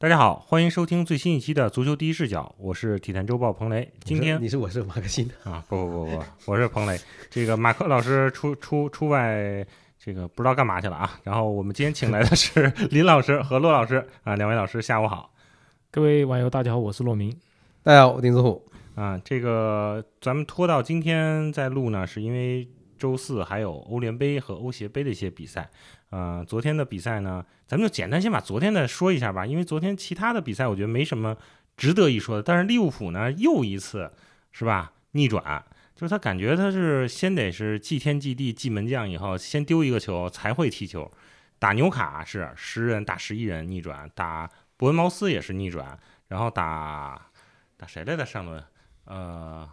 [0.00, 3.92] 大家好，欢迎收听最新一期的足球第一视角，我是体坛周报彭雷。
[4.04, 6.96] 今天你是 我是马克辛啊，不不不不，我是彭雷。
[7.28, 9.66] 这个马克老师出出出外，
[9.98, 11.18] 这个不知道干嘛去了啊。
[11.24, 15.34] 然后我们今天请来的是林老师和骆老师啊，两位老师下午好。
[15.90, 17.36] 各位网友大家好，我是骆明。
[17.82, 18.64] 大家好，我丁子虎。
[18.94, 25.70] 啊，这个咱们拖到今天再录呢，是因为周四还有欧联杯和欧协杯的一些比赛。
[26.10, 31.36] 呃，昨天的比赛呢，咱们就简单先把昨天的说一下吧，因为昨天其他的比赛我觉得没什么
[31.76, 32.42] 值得一说的。
[32.42, 34.10] 但是利物浦呢，又一次
[34.50, 35.62] 是吧逆转，
[35.94, 41.10] 就是他感觉他是先得是祭天祭地祭门将，以后先丢一个球才会踢球。
[41.58, 47.20] 打纽卡是十人打十一人逆转，打伯恩茅斯也是逆转，然后打
[47.76, 48.64] 打谁来的上轮？
[49.04, 49.68] 呃。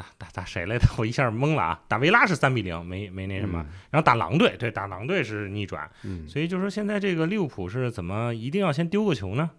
[0.00, 0.88] 打打打谁来的？
[0.96, 1.82] 我一下懵了啊！
[1.86, 3.62] 打维拉是三比零，没没那什么。
[3.90, 5.90] 然后打狼队，对，打狼队是逆转。
[6.04, 9.50] 嗯，所以就说现在这个利物浦是怎么一定要先丢个球呢？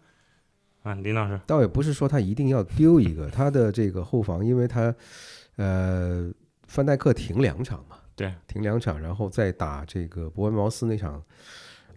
[0.82, 4.92] 啊，林老师，倒也不是说他一定要丢一个，他的这个后防，因为他
[5.58, 6.32] 呃，
[6.68, 11.24] 范戴克停两场嘛，对，停两场，然后再打这个伯恩茅斯那场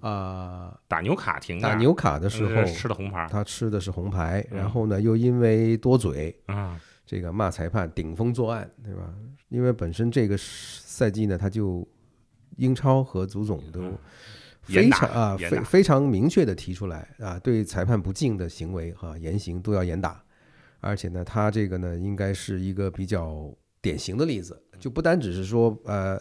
[0.00, 6.78] 啊，打纽卡停，打纽卡的时候吃的红牌，他吃的是红牌，然后呢又因为多嘴啊。
[7.14, 9.14] 这个骂裁判顶风作案，对吧？
[9.48, 11.86] 因为本身这个赛季呢，他就
[12.56, 13.80] 英超和足总都
[14.62, 20.20] 非常啊，非非常明确的提出来啊，对裁判不敬的行为和言行都要严打。
[20.80, 23.48] 而且呢，他这个呢，应该是一个比较
[23.80, 26.20] 典型的例子，就不单只是说呃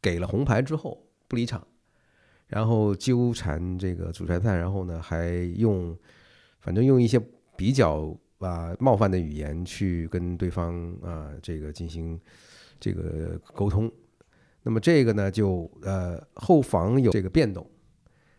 [0.00, 1.62] 给了红牌之后不离场，
[2.46, 5.28] 然后纠缠这个主裁判，然后呢还
[5.58, 5.94] 用
[6.58, 7.20] 反正用一些
[7.54, 8.16] 比较。
[8.40, 12.18] 把冒犯的语言去跟对方啊，这个进行
[12.80, 13.92] 这个沟通。
[14.62, 17.70] 那么这个呢，就呃后防有这个变动，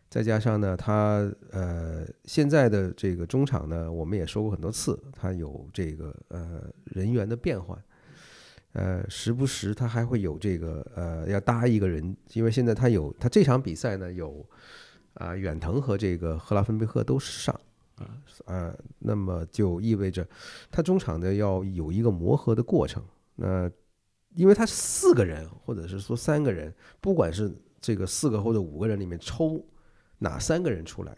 [0.10, 7.78] 再加上呢，他呃现在的这个中场呢，我们也说过很多次，他有这个呃人员的变换，
[8.74, 14.44] 呃时不时他还会有这个呃要搭一个人，因为现在他有他这场比赛呢有
[15.14, 17.60] 啊远藤和这个赫拉芬贝赫都上。
[18.46, 20.28] 啊，那么就意味着
[20.70, 23.04] 他中场的要有一个磨合的过程。
[23.36, 23.70] 那
[24.36, 29.64] 因为他四个人，或者是说三个人，不管是这个四个或者五个人里面抽
[30.20, 31.18] 哪三个人出来，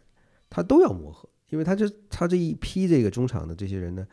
[0.50, 1.30] 他都要磨合。
[1.50, 4.08] 因为他这他这一批这个中场的这些人呢，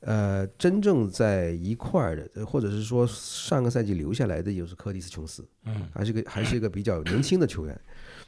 [0.00, 7.80] 呃，真正在一块儿的，或者是说上个赛季留下来的，就是柯蒂斯琼斯，嗯，还是个还是一个比较年轻的球员。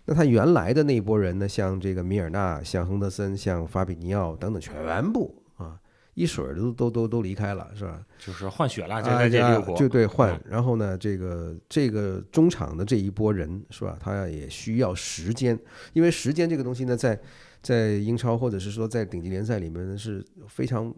[0.06, 5.80] 那他原来的那一波人呢，像这个米尔纳、像亨德森、像法比尼奥等等，全部啊，
[6.12, 8.02] 一水儿都都都都离开了，是吧？
[8.18, 10.38] 就是换血了，就在这六国，就对换。
[10.46, 13.96] 然后呢，这个这个中场的这一波人，是吧？
[13.98, 15.58] 他也需要时间，
[15.94, 17.18] 因为时间这个东西呢，在
[17.62, 20.94] 在英超或者是说在顶级联赛里面是非常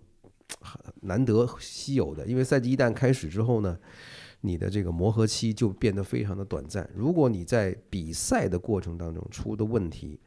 [1.02, 3.78] 难得稀有的，因为赛季一旦开始之后呢。
[4.46, 6.88] 你的这个磨合期就变得非常的短暂。
[6.94, 10.20] 如果你在比赛的过程当中出的问题，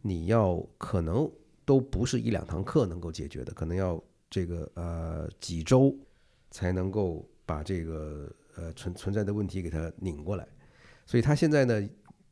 [0.00, 1.30] 你要可能
[1.66, 5.94] 都不是一两堂课能够解决的，可能要这个呃几周
[6.50, 10.48] 才能够把这个呃存存在的问题给它拧过来。
[11.04, 11.86] 所以他现在呢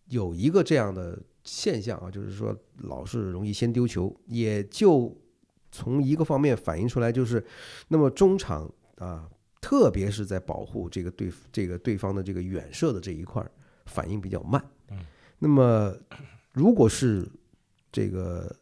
[0.08, 5.14] 有一个这样的现象啊，就是说老是容易先丢球，也就
[5.70, 7.44] 从一个方面反映出来，就是
[7.88, 9.28] 那么中场啊。
[9.60, 13.44] 特别是在保护这个对这个对方的这个远射的这一块
[13.86, 14.64] 反应比较慢。
[14.90, 15.04] 嗯，
[15.38, 15.96] 那么
[16.52, 17.28] 如果是
[17.90, 18.54] 这个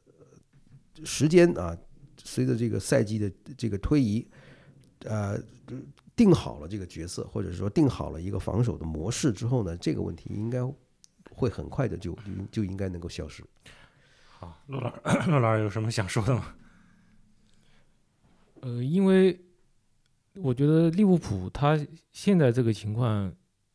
[1.04, 1.76] 时间啊，
[2.16, 4.26] 随着这个赛季的这个推移，
[5.00, 5.38] 呃，
[6.16, 10.60] 定好了这个角色，或者说定好了一个防守的模式之后呢，这个问题应该
[11.30, 12.16] 会很快的就
[12.50, 13.44] 就应该能够消失。
[14.28, 14.90] 好，陆老
[15.28, 16.54] 陆老师有什么想说的吗？
[18.60, 19.38] 呃，因为。
[20.42, 21.78] 我觉得利物浦他
[22.12, 23.32] 现在这个情况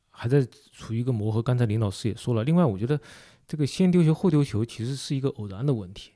[0.09, 1.41] 还在处于一个磨合。
[1.41, 2.99] 刚才林老师也说了，另外我觉得
[3.47, 6.11] 这个先丢球后丢球其实是一个偶然的问题。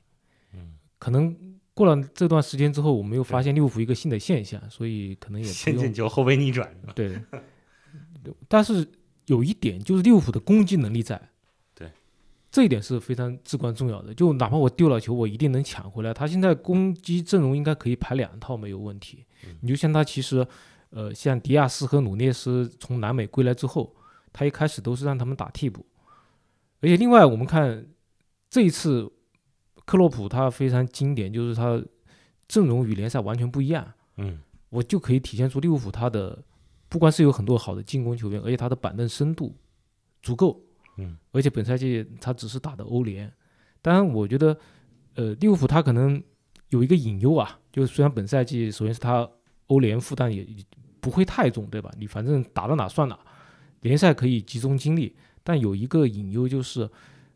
[0.52, 1.34] 嗯，可能
[1.72, 6.72] 过了这段时间之后，我们又发现利物浦一个新的现象，所以可能也先进球后被逆转。
[6.94, 7.20] 对，
[8.48, 8.86] 但是
[9.26, 11.30] 有一点就是利物浦的攻击能力在。
[12.54, 16.14] 这一点是非常至关重要的，就哪怕我丢了球，我一定能抢回来。
[16.14, 19.24] 他现在攻击阵容应该可以排两套没有问题。
[19.60, 20.46] 你就像他其实，
[20.90, 23.92] 呃，像迪亚斯和努涅斯从南美归来之后，
[24.32, 25.84] 他一开始都是让他们打替补。
[26.80, 27.88] 而且另外我们看
[28.48, 29.10] 这一次
[29.84, 31.84] 克洛普他非常经典，就是他
[32.46, 33.92] 阵容与联赛完全不一样。
[34.18, 34.38] 嗯，
[34.70, 36.40] 我就可以体现出利物浦他的
[36.88, 39.56] 不光是有很多好的进攻球员，而且他的板凳深度
[40.22, 40.60] 足够。
[40.96, 43.32] 嗯，而且本赛季他只是打的欧联，
[43.82, 44.56] 当然我觉得
[45.14, 46.22] 呃，利物浦他可能
[46.68, 49.28] 有一个隐忧啊，就是虽然本赛季首先是他
[49.66, 50.46] 欧联负担也
[51.00, 51.92] 不会太重，对吧？
[51.98, 53.18] 你反正打到哪算哪，
[53.80, 56.88] 联赛可以集中精力，但有一个隐忧就是，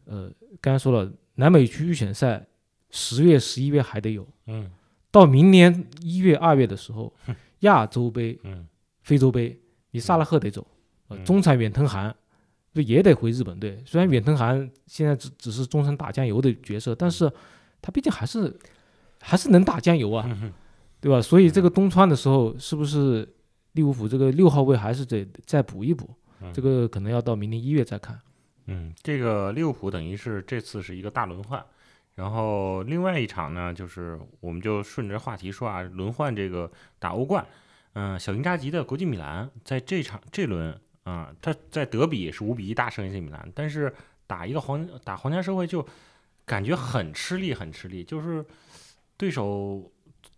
[0.04, 2.46] 呃，刚才说了，南美区预选赛
[2.90, 4.70] 十月、十一月还得有，嗯，
[5.10, 7.12] 到明年一月、二月的时候，
[7.60, 8.66] 亚洲杯、嗯，
[9.02, 9.58] 非洲杯，
[9.90, 10.66] 你萨拉赫得走，
[11.08, 12.14] 呃，中场远藤航
[12.78, 13.82] 就也得回日本队。
[13.84, 17.30] 虽然远藤航现在只只是中场打酱油的角色，但是
[17.82, 18.56] 他毕竟还是
[19.20, 20.30] 还是能打酱油啊，
[21.00, 21.20] 对吧？
[21.20, 23.28] 所以这个东川的时候，是不是？
[23.72, 26.08] 利物浦这个六号位还是得再补一补，
[26.52, 28.18] 这个可能要到明年一月再看。
[28.66, 31.64] 嗯，这个利物浦等于是这次是一个大轮换，
[32.16, 37.46] 然后另外一场呢，就是我们就顺着话题说啊，轮换这个打欧冠，
[37.92, 43.92] 嗯，小因扎吉的国际米兰在这场这轮啊，他在德比是五比一大胜 AC 米兰，但是
[44.26, 45.86] 打一个皇打皇家社会就
[46.44, 48.44] 感觉很吃力，很吃力，就是
[49.16, 49.90] 对手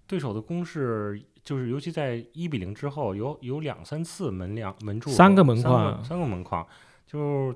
[0.06, 1.20] 对手的攻势。
[1.42, 6.64] 就是尤其在一比零之后，有有两三次门梁门柱三个门框，三个门框，
[7.06, 7.52] 就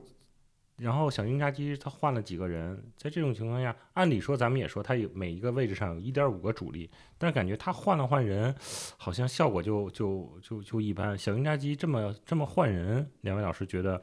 [0.76, 8.55] 然后小鹰扎基他换了几个人，在这种情况下，按理说咱们也说他有每一个位置上有一点五个主力，但是感觉他换了换人，
[8.97, 11.17] 好像效果就就就就一般。
[11.17, 14.03] 小鹰扎基这么这么换人，两位老师觉得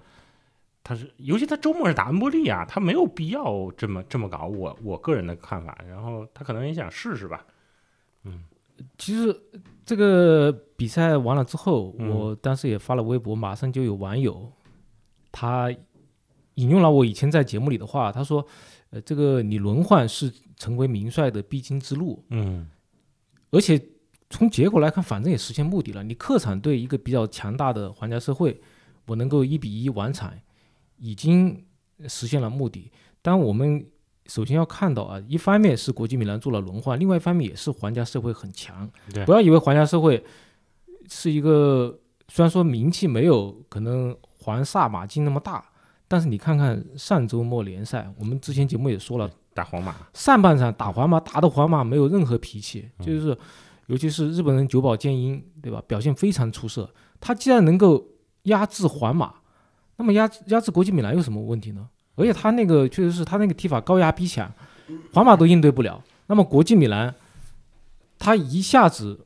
[0.83, 4.47] 他是，尤其他周末是打恩波利啊，他没有必要这么这么搞。
[4.47, 7.45] 我我个人的看法，然后他可能也想试试吧，
[8.23, 8.45] 嗯。
[8.97, 9.39] 其实
[9.85, 14.51] 这个比赛完了之后，我当时也发了微博，马上就有网友
[15.31, 15.69] 他
[16.55, 18.45] 引用了我以前在节目里的话，他说
[18.91, 22.69] ：“呃，这个你轮换是成为名帅的必经之路。”嗯，
[23.51, 23.81] 而且
[24.29, 26.03] 从结果来看，反正也实现目的了。
[26.03, 28.61] 你客场对一个比较强大的皇家社会，
[29.07, 30.33] 我能够一比一完场，
[30.97, 31.65] 已经
[32.07, 32.91] 实现了目的。
[33.21, 33.85] 当我们
[34.27, 38.89] 首先要看到啊，一方面是国际米兰做了轮换，另外一方面也是皇家社会很强。
[39.25, 40.23] 不要以为皇家社会
[41.09, 41.99] 是一个
[42.29, 45.63] 虽然说名气没有可能皇萨马竞那么大，
[46.11, 53.37] 但是你看看上周末联赛，我们之前节目也说了，打皇马上半场打皇马打的皇马没有任何脾气，就是
[53.85, 55.81] 尤其是日本人久保建英，对吧？
[55.87, 56.93] 表现非常出色。
[57.21, 58.05] 他既然能够
[58.43, 59.35] 压制皇马，
[59.95, 61.87] 那么压压制国际米兰有什么问题呢？
[62.15, 64.51] 而且他那个确实是他那个踢法高压逼抢，
[65.13, 66.03] 皇马都应对不了。
[66.27, 67.15] 那么国际米兰，
[68.19, 69.25] 他一下子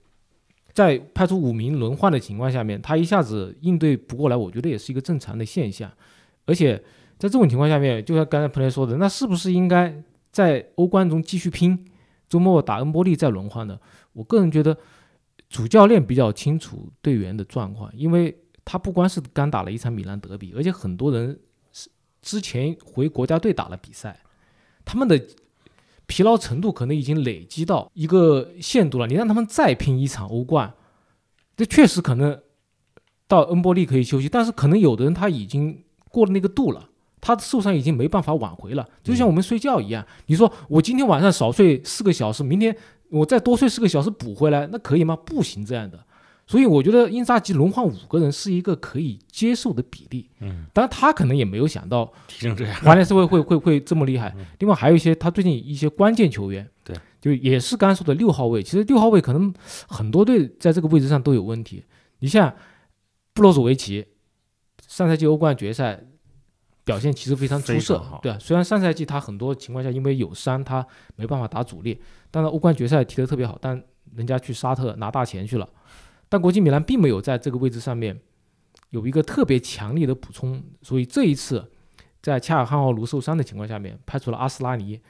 [0.72, 5.92] 在派出五名轮换的情况下面，他一下子应对不过来，我觉得也是一个正常的现象。
[6.45, 6.77] 而且
[7.18, 11.86] 在这种情况下面，就像刚才彭磊说的，那是不是应该在欧冠中继续拼，
[12.27, 13.80] 周末打恩波利再轮换呢？
[14.13, 14.77] 我个人觉得
[15.50, 21.39] 主教练比较清楚队员的状况，因为他不光是刚打了一场米兰德比，而且很多人
[21.71, 21.89] 是。
[22.21, 24.19] 之前回国家队打了比赛，
[24.83, 25.27] 他们的
[26.07, 29.06] 疲劳程度可能已经累积到一个限度了。
[29.06, 30.74] 你让他们再拼一场欧冠，
[31.56, 32.41] 这确实可能
[33.27, 35.83] 到恩波利可以休息，但是可能有的人他已经
[36.15, 36.89] 过了那个度了，
[37.19, 38.88] 他受伤已经没办法挽回了。
[39.03, 42.75] 就像我们睡觉一样，你说我今天晚上少睡四个小时，明天
[43.09, 45.15] 我再多睡四个小时补回来，那可以吗？
[45.15, 46.00] 不行，这样的。
[46.47, 54.31] 所以我觉得英扎吉轮换五个人是一个可以接受的比例，嗯，当然他可能也没有想到踢成这样，华联社会会会会这么厉害。
[54.60, 58.62] 另外还有一些他最近一些关键球员，对，就也是刚才说的六号位。
[58.62, 59.51] 其实六号位可能
[59.88, 61.84] 很多队在这个位置上都有问题。
[62.19, 62.53] 你像
[63.34, 64.05] 布罗佐维奇，
[64.96, 66.02] 上赛季欧冠决赛
[66.86, 70.88] 表现其实非常出色，对啊虽然上赛季他很多情况下因为有伤他
[71.18, 72.00] 没办法打主力，
[72.32, 73.84] 但是欧冠决赛踢得特别好，但
[74.16, 75.68] 人家去沙特拿大钱去了。
[76.30, 78.18] 但国际米兰并没有在这个位置上面
[78.92, 81.70] 有一个特别强力的补充，所以这一次
[82.22, 85.02] 在恰尔汗奥卢受伤的情况下面派出了阿斯拉尼，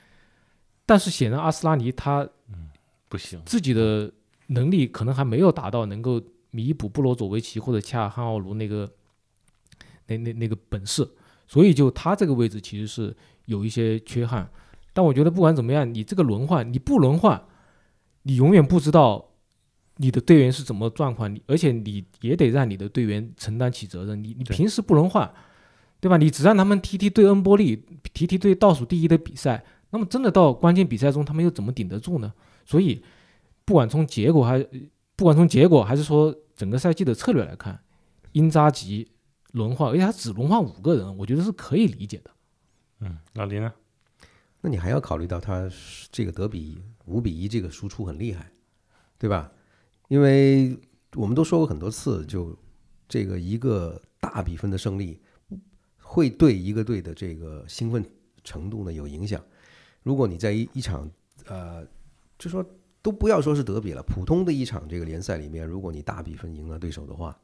[0.84, 2.72] 但是显然阿斯拉尼他嗯
[3.08, 4.12] 不行，自己的
[4.48, 8.92] 能力可能还没有达到能够弥补布罗佐维奇或者恰尔汗奥卢那个
[10.08, 11.08] 那那那个本事，
[11.48, 14.50] 所以就他这个位置其实是有一些缺憾。
[14.94, 17.44] 但我觉得不管怎么样，你这个轮换你不轮换，
[18.24, 19.32] 你永远不知道。
[19.98, 21.34] 你的队员是怎么状况？
[21.34, 24.22] 你而且你也得让你的队员承担起责任。
[24.22, 25.34] 你你平时不轮换，
[26.02, 26.18] 对吧？
[26.18, 27.82] 你只让他们踢踢对恩波利，
[28.14, 32.34] 踢踢对倒数第一的比赛，那么真的到关键比赛中，他们又怎么顶得住呢？
[32.66, 33.02] 所以，
[33.64, 34.62] 不管从结果还
[35.16, 37.80] 不管从结果还是说整个赛季的策略来看，
[38.34, 39.08] 因扎吉
[39.56, 42.32] 轮换，而且他只轮换五个人，我觉得是可以理解的。
[43.00, 43.74] 嗯，老林呢？
[44.60, 45.70] 那你还要考虑到他
[46.12, 48.52] 这个德比五比一这个输出很厉害，
[49.18, 49.50] 对吧？
[50.10, 50.78] 因为
[51.16, 52.58] 我们都说过很多次，就
[53.08, 55.22] 这个一个大比分的胜利
[56.02, 58.04] 会对一个队的这个兴奋
[58.44, 59.42] 程度呢有影响。
[60.04, 61.10] 如果你在一一场
[61.46, 61.88] 呃，
[62.38, 62.66] 就说
[63.02, 67.40] 都不要说是德比了，普通的一场这个联赛里面，如果你大比分赢了对手的话，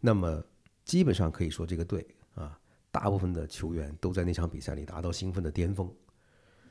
[0.00, 0.42] 那么
[0.84, 2.58] 基本上可以说这个队啊，
[2.90, 5.90] 大部分的球员都在那场比赛里达到兴奋的巅峰。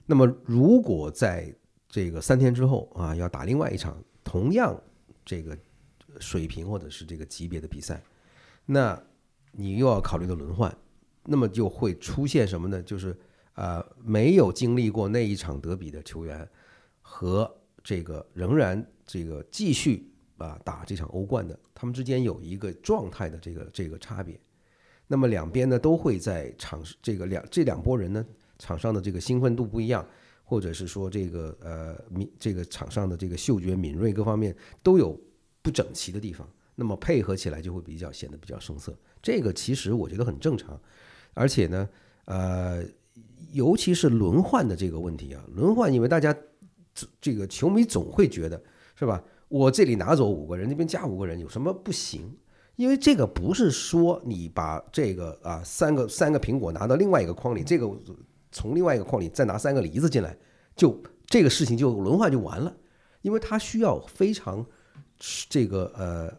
[0.06, 1.54] 那么如果在
[1.88, 4.80] 这个三天之后啊，要打另外一场同样
[5.24, 5.58] 这个
[6.20, 8.04] 水平或者是这个级别的比赛，
[8.66, 9.02] 那
[9.52, 10.76] 你又要考虑到轮换，
[11.24, 12.82] 那么就会出现什么呢？
[12.84, 13.18] 就是
[13.54, 16.48] 啊，没有经历过那一场德比的球员
[17.02, 17.50] 和
[17.84, 20.11] 这个仍然这个继续
[20.44, 24.40] 啊打这场欧冠的，他们之间有一个状态的这个这个差别。
[25.08, 28.26] 那么两边呢都会在场这个两这两拨人呢
[28.58, 30.08] 场上的这个兴奋度不一样，
[30.44, 35.20] 或者是说这个呃敏这个场上的这个嗅觉敏锐各方面都有
[35.62, 38.98] 不整齐的地方，那么配合起来就会比较显得比较生涩。
[39.22, 40.80] 这个其实我觉得很正常，
[41.34, 41.90] 而且呢，
[42.26, 42.82] 呃，
[43.52, 46.34] 尤其是轮换的这个问题啊，轮换，因为大家
[46.94, 48.64] 这这个球迷总会觉得
[48.96, 49.22] 是吧？
[49.52, 52.34] 我这里拿走五个人，那边加五个人，有什么不行？
[52.78, 57.86] 因为这个不是说你把这个啊三个三个苹果拿到另外一个筐里，这个
[58.52, 60.36] 从另外一个筐里再拿三个梨子进来，
[60.76, 62.74] 就这个事情就轮换就完了，
[63.22, 64.66] 因为它需要非常
[65.50, 66.34] 这个呃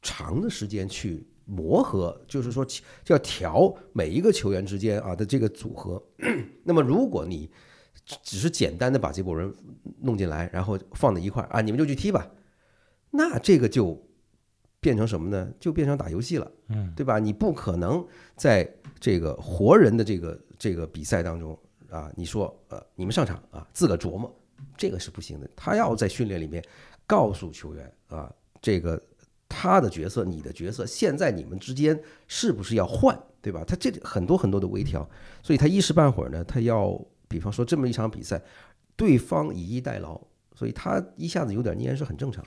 [0.00, 1.26] 长的时间去。
[1.52, 6.00] 磨合就是说，就要调每一个球员之间啊的这个组合。
[6.62, 7.50] 那么，如果你
[8.22, 9.52] 只是简单的把这波人
[10.00, 12.30] 弄进来，然后放在一块儿啊，你们就去踢吧，
[13.10, 14.00] 那这个就
[14.80, 15.50] 变成什么呢？
[15.58, 17.18] 就变成打游戏了，嗯，对吧？
[17.18, 24.34] 你不可能在这个活人的这个这个比赛当中啊，你说呃，你们上场啊，自个琢磨，
[24.76, 25.48] 这个是不行的。
[25.54, 26.64] 他要在训练里面
[27.06, 29.00] 告诉球员啊，这个。
[29.52, 33.64] 他的角色，你的角色，现在你们之间是不是要换，对吧？
[33.66, 35.04] 他这很多很多的微调，
[35.42, 36.96] 所以他一时半会儿呢，他要
[37.30, 38.42] 比方说这么一场比赛，
[38.96, 40.20] 对方以逸待劳，
[40.54, 42.44] 所以他一下子有点蔫是很正常。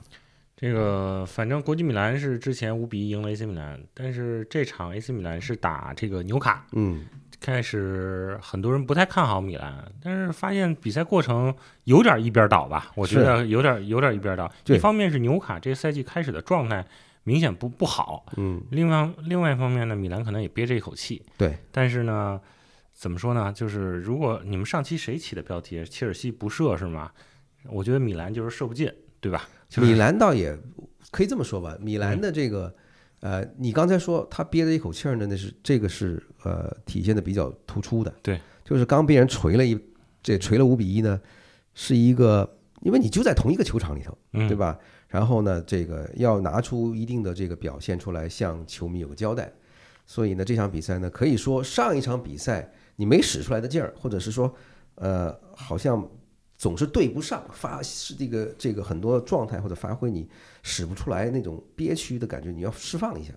[0.54, 7.04] 这个反正国际米兰是之前五比一赢了 AC 米兰，但是这场 AC 米兰是打这个纽卡，嗯。
[7.40, 12.90] 开始很多人不太看好米兰，但是发现比赛过程有点一边倒吧？
[12.94, 14.50] 我觉得有点有点一边倒。
[14.66, 16.82] 一方面是纽卡这个赛季开始的状态
[17.24, 18.62] 明显不不好，嗯。
[18.70, 21.22] 另外另外一方面呢，米兰可能也憋着一口气。
[21.36, 21.58] 对。
[21.70, 22.40] 但是呢，
[23.04, 23.52] 怎么说呢？
[23.52, 25.84] 就是如果你们上期谁起的标题？
[25.84, 27.12] 切尔西不射是吗？
[27.68, 29.46] 我觉得米兰就是射不进，对吧？
[29.76, 30.58] 米兰倒也
[31.10, 31.76] 可以这么说吧。
[31.78, 32.74] 米兰的这个。
[33.20, 38.14] 呃，你刚才说他憋着一口气儿呢，那是这个是呃体现的比较突出的。
[38.22, 39.78] 对，就是刚被人锤了一，
[40.22, 41.20] 这锤了五比一呢，
[41.74, 44.78] 是一个，因为你就在同一个球场里头，对吧？
[45.08, 49.52] 然后呢，这个要拿出一定的这个表现出来，向球迷有个交代。
[50.06, 54.54] 所以呢，这场比赛呢，可以说上一场比赛你没使出来的劲儿，或者是说，
[54.96, 56.08] 呃，好像。
[56.56, 60.26] 总是对不上，发是这个这个很多状态或者发挥你
[60.62, 63.34] 使不出来那种憋屈的感觉，你要释放一下。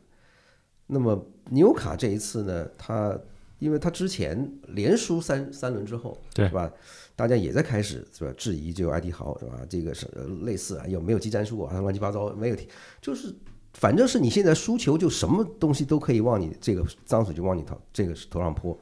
[0.86, 3.20] 那么纽卡这一次呢，他
[3.58, 6.72] 因为他之前连输三三轮之后，对是吧？
[7.16, 9.60] 大家也在开始是吧质疑，就艾迪豪是吧？
[9.68, 10.08] 这个是
[10.44, 11.82] 类似啊，有没有技战术啊？
[11.82, 12.56] 乱七八糟没有，
[13.02, 13.36] 就是
[13.74, 18.80] 反正是你现在输球就什么东西都可以往你这个脏水就往你头这个头上泼，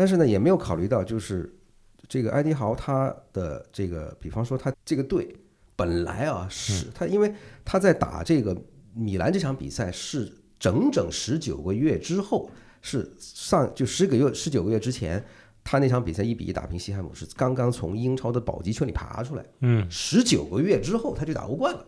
[0.00, 1.54] 但是呢也没有考虑到就是。
[2.08, 5.32] 这个埃迪豪他的这个，比方说他这个队
[5.76, 7.32] 本来啊是他，因为
[7.64, 8.56] 他在打这个
[8.94, 10.28] 米兰这场比赛是
[10.58, 12.50] 整整十九个月之后，
[12.82, 15.24] 是上就十个月十九个月之前，
[15.62, 21.86] 他那场比赛一比一打平西汉姆是刚刚从英超的保级圈里爬出来，嗯，十九个月之后他就打欧冠了，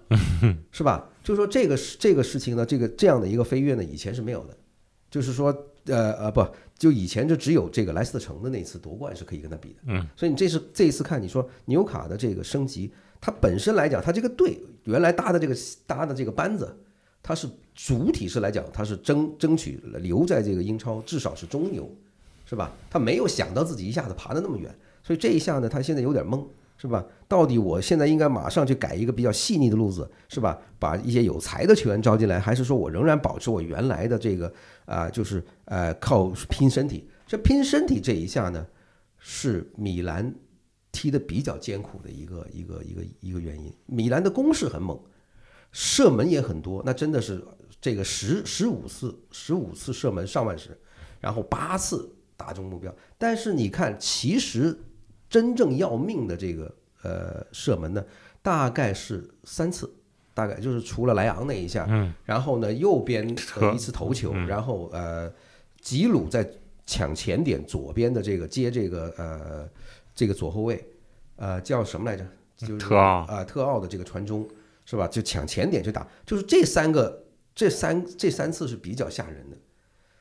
[0.71, 1.11] 是吧？
[1.25, 4.57] 就是说这个这个事情呢，这个这样的一个飞跃呢，以前是没有的，
[5.11, 5.53] 就是说
[5.87, 6.47] 呃呃不。
[6.79, 16.77] 就以前就只有这个莱斯特城的那次夺冠是可以跟他比的，嗯，所以你这是这一次看你说纽卡的这个升级，它本身来讲，它这个队原来搭的这个搭的这个班子，
[17.23, 21.89] 它是主体是来讲，它是争争取留在这个英超，至少是中游，
[22.45, 22.73] 是吧？
[22.91, 24.75] 他没有想到自己一下子爬得那么远，
[25.05, 26.45] 所以这一下呢，他现在有点懵。
[26.77, 27.05] 是吧？
[27.29, 30.59] 到底我现在应该马上去改一个比较细腻的路子，是吧？
[30.81, 34.53] 把一些有才的球员招进来，还是说我仍然保持我原来的这个
[34.85, 37.09] 啊，就是呃靠拼身体？
[37.25, 38.67] 这拼身体这一下呢，
[39.17, 40.35] 是米兰
[40.91, 43.73] 踢的比较艰苦的一个一个一个一个原因。
[43.87, 45.01] 米兰的攻势很猛，
[45.71, 47.47] 射门也很多，那真的是
[47.81, 50.77] 这个十十五次十五次射门上万时，
[51.21, 52.93] 然后八次打中目标。
[53.17, 54.77] 但是你看，其实。
[55.33, 58.05] 真正要命的这个呃射门呢，
[58.43, 59.91] 大概是三次，
[60.35, 63.27] 大概就是除了莱昂那一下，嗯，然后呢右边
[63.75, 65.33] 一次头球，然后呃
[65.81, 66.47] 吉鲁在
[66.85, 69.67] 抢前点左边的这个接这个呃
[70.15, 70.85] 这个左后卫，
[71.37, 72.27] 呃，叫什么来着？
[72.59, 74.47] 就是特奥啊，特奥的这个传中
[74.85, 75.09] 是吧？
[75.09, 77.25] 就抢前点去打，就是这三个，
[77.55, 79.57] 这三这三次是比较吓人的。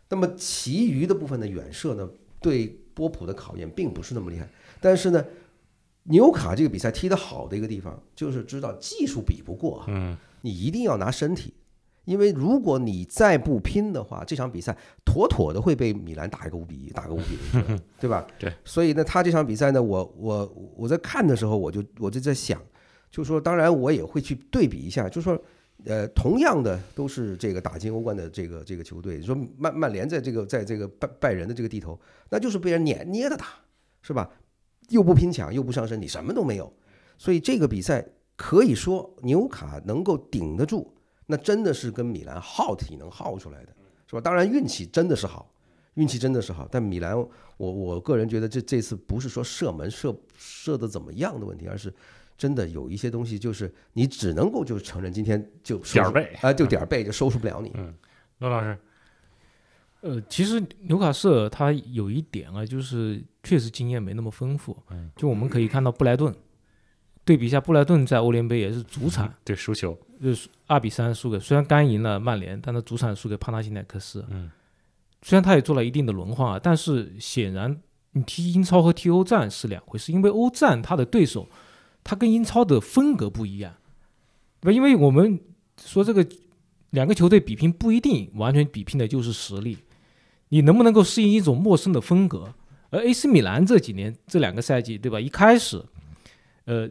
[0.07, 4.47] 那么其余的部分的远射呢，对波普的考验并不是那么厉害。
[4.81, 5.23] 但是呢，
[6.03, 11.53] 纽卡这个比赛踢得好的一个地方，就是知道技术比不过啊，嗯，你一定要拿身体。
[12.05, 18.25] 因为如果你再不拼的话，这场比赛妥妥的会被米兰打一个五比一，打个五比零， 对吧？
[18.39, 18.51] 对。
[18.65, 22.59] 所以呢，他这场比赛呢，我我我在看的时候，我就我就在想，
[23.11, 25.39] 就说，当然我也会去对比一下，就说，
[25.85, 31.97] 呃，同样的都是这个打进欧冠的这个这个球队，说曼曼联在这个在这个拜拜仁的这个地头，
[32.31, 33.45] 那就是被人碾捏着打，
[34.01, 34.27] 是吧？
[34.91, 36.71] 又不拼抢，又不上身，你什么都没有。
[37.17, 38.05] 所以这个比赛
[38.35, 40.93] 可以说纽卡能够顶得住。
[41.27, 43.73] 那真的是跟米兰耗体能耗出来的，
[44.05, 44.19] 是吧？
[44.19, 45.49] 当然运气真的是好，
[45.93, 46.67] 运气真的是好。
[46.69, 51.93] 但米兰，我我个人觉得这这次不是说射门射射的怎么样的问题，而是
[52.37, 57.71] 真的有一些东西，就是你只能够就是承认今天就点儿背啊，就点儿背就收拾不了你。
[57.75, 57.95] 嗯，
[58.39, 58.77] 罗老师，
[60.01, 64.75] 呃，其实纽卡斯尔他有一点啊，就是确实经验没那么丰富。
[64.89, 66.33] 嗯，就我们可以看到布莱顿。
[67.23, 74.25] 对比一下，布莱顿在欧联杯也是主场，对输球，就是二比三输给，虽然刚赢了曼联，但他主场输给帕纳辛奈克斯。
[74.31, 74.49] 嗯，
[75.21, 77.79] 虽然他也做了一定的轮换啊，但是显然
[78.13, 81.47] 你踢英超和踢欧战是两回事，因为欧战他的对手，
[82.03, 83.71] 他跟英超的风格不一样，
[84.59, 84.75] 对吧？
[84.75, 85.39] 因为我们
[85.79, 86.27] 说这个
[86.89, 89.77] 两个球队比拼不一定完全比拼的就是实力，
[90.51, 92.53] 你能不能够适应一种陌生的风格？
[92.91, 95.19] 而 AC 米兰这几年这两个赛季，对吧？
[95.19, 95.83] 一开始，
[96.65, 96.89] 呃。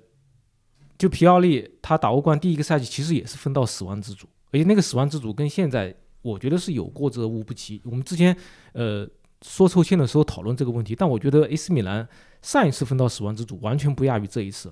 [1.01, 7.81] 就皮奥利，他打欧冠第一个赛季其实也是分到死亡之组，而且那个死亡之组跟现在我觉得是有过之而无不及。
[7.87, 8.37] 我们之前
[8.75, 9.09] 呃
[9.41, 12.07] 说抽签的时候讨论这个问题，但我觉得 AC 米兰
[12.43, 14.71] 上一次分到死亡之组完全不亚于这一次。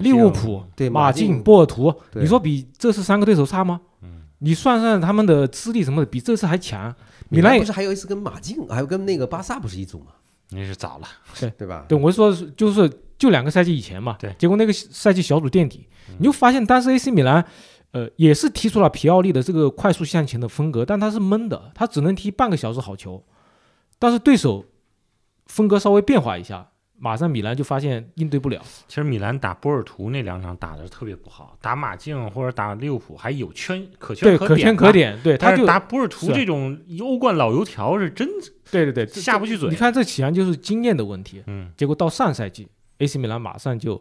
[0.00, 3.78] 利物浦对马竞、波尔图，你说比这次三个对手差吗？
[4.00, 6.96] 嗯，你算算他们的资历什么的，比这次还强。
[7.36, 10.12] 米兰不是还有一次跟马竞，还有跟那个巴萨不是一组吗？
[10.50, 11.08] 那是早了，
[11.40, 11.86] 对对吧？
[11.88, 12.90] 对，我是说就是。
[13.18, 15.86] 就两个赛季以前嘛，对，结果那个赛季小组垫底，
[16.18, 17.44] 你就发现当时 AC 米兰，
[17.92, 23.24] 呃，也是踢出了皮奥利的这个快速向前的风格，但他是闷的，他只能踢半个小时好球，
[24.00, 24.64] 但是对手
[25.46, 26.71] 风格稍微变化一下，
[27.04, 28.62] 马上米兰就发现应对不了。
[28.86, 38.28] 其实米兰打波尔图那两场打的特别不好，打马竞或者打利物浦还有圈可圈可圈可点，对，他就打波尔图这种欧冠老油条是真，
[38.70, 39.68] 对对对，下不去嘴。
[39.68, 42.68] 你看这显然就是经验的问题，嗯，结果到上赛季。
[42.98, 44.00] AC 米兰马上就，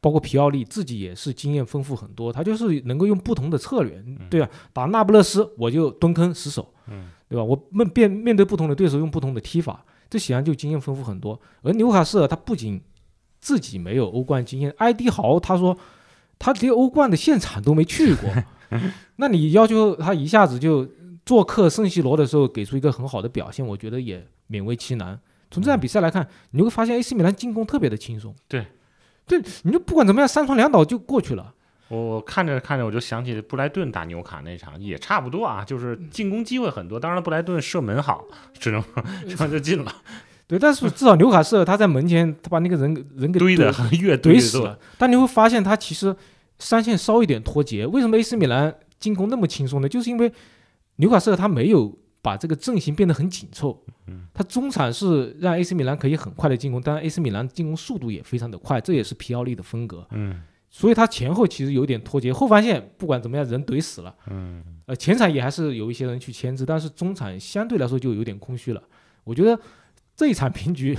[0.00, 4.00] 包括皮奥利自己也是经验丰富很多，他就是能够用不同的策略，
[4.30, 4.48] 对啊？
[4.72, 7.42] 打那不勒斯我就蹲坑死守，嗯，对吧？
[7.42, 11.40] 我面面面对不同的对手用不同的踢法，这显然就经验丰富很多。
[11.62, 12.80] 而纽卡斯尔他不仅
[13.40, 15.76] 自己没有欧冠经验，埃迪豪他说
[16.38, 18.28] 他连欧冠的现场都没去过，
[19.16, 20.88] 那你要求他一下子就
[21.24, 25.18] 做客圣西罗的时候给出一个很好的表现，我觉得也勉为其难。
[25.50, 28.34] 从这场比赛来看，你会发现 AC 米兰进攻特别的轻松。
[28.48, 28.66] 对，
[29.26, 31.53] 对，你就不管怎么样，三传两倒就过去了。
[31.88, 36.98] 我看着看着，我就想起布莱顿打纽卡那场，也差不多啊，就是进攻机会很多。
[36.98, 38.24] 当然，布莱顿射门好，
[38.58, 38.82] 只能
[39.28, 39.94] 这样就进了。
[40.46, 44.78] 对，但是至少纽卡斯他在门前，他把那个人人给堆的越怼死了。
[44.98, 46.14] 但你会发现，他其实
[46.58, 47.86] 三线稍一点脱节。
[47.86, 49.88] 为什么 AC 米兰进攻那么轻松呢？
[49.88, 50.32] 就是因为
[50.96, 51.98] 纽卡斯他没有。
[52.24, 53.84] 把这个阵型变得很紧凑，
[54.32, 60.40] 他中场是让 AC 米兰可以很快的进攻，当然 AC 米兰进攻速度也非常的快，这也是皮奥利的风格，嗯，
[60.76, 68.82] 所以他前后其实有点脱节，后防线不管怎么样人怼死了，嗯，呃前场也还是有一些人去牵制，但是中场相对来说就有点空虚了，
[69.22, 69.56] 我觉得
[70.16, 70.98] 这一场平局。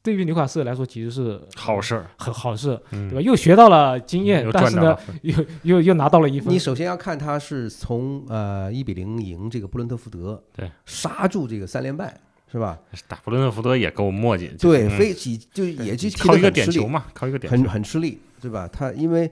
[0.00, 3.20] 对于纽卡斯尔来说，其实是好事儿，很好事，对吧？
[3.20, 5.34] 又学到了经验，但是呢，又
[5.64, 6.54] 又又拿到了一分。
[6.54, 12.16] 你首先要看他是从呃一比零赢这个布伦特福德，对，杀住这个三连败，
[12.52, 12.78] 是吧？
[13.08, 18.68] 打布伦特福德也够墨迹，对，非几就也就靠一个点球嘛，靠一个点，很很吃力，对吧？
[18.72, 19.30] 他因为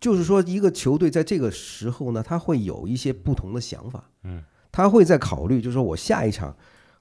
[0.00, 6.56] 就是说一个球队在这个时候呢，他会有一些不同的想法，嗯，他会在考虑，就是说我下一场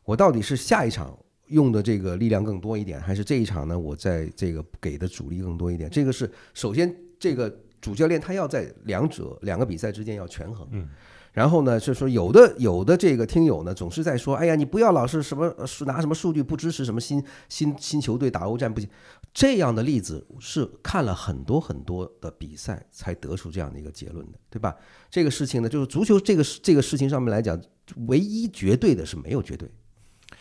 [0.05, 1.17] 我到底是下一场。
[1.47, 3.77] 用的这个力量更多一点，还是这一场呢？
[3.77, 5.89] 我在这个给的主力更多一点。
[5.89, 10.65] 这个是首先，这个主教练他要在两者两个比赛之间要权衡。
[10.71, 10.87] 嗯，
[11.33, 15.53] 然后呢，就是说有的有的这个听友呢，总是在说，哎呀，你不要老是什么
[15.85, 18.89] 拿什么数据不支持什么新新新球队打欧战不行。
[19.33, 24.75] 这样的例子是看了很多很多的比赛才得出这样的一个结论的，对吧？
[25.09, 27.59] 这个事情呢，就是足球这个这个事情上面来讲，
[28.07, 29.69] 唯一绝对的是没有绝对。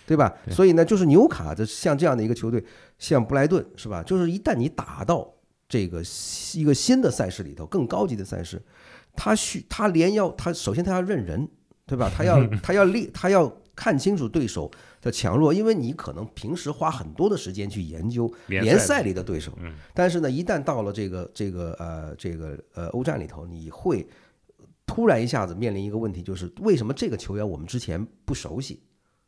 [0.04, 0.34] 对吧？
[0.50, 2.62] 所以呢，就是纽卡的像这样的一个球队，
[2.98, 4.02] 像布莱顿是吧？
[4.02, 5.32] 就是一旦你打到
[5.68, 6.02] 这个
[6.54, 8.60] 一个新的赛事里头，更高级的赛事，
[9.14, 11.48] 他需他连要他首先他要认人，
[11.86, 12.10] 对吧？
[12.14, 14.70] 他要 他要立他要看清楚对手
[15.02, 19.52] 的强弱，因为你可能平时花很多的时间去研究联赛里的对手，
[19.92, 24.08] 但是呢，一旦到了这个这个呃这个呃欧战里头，你会
[24.86, 28.80] 突然一下子面临一个问题，就是为什么这个球员我们之前不熟悉？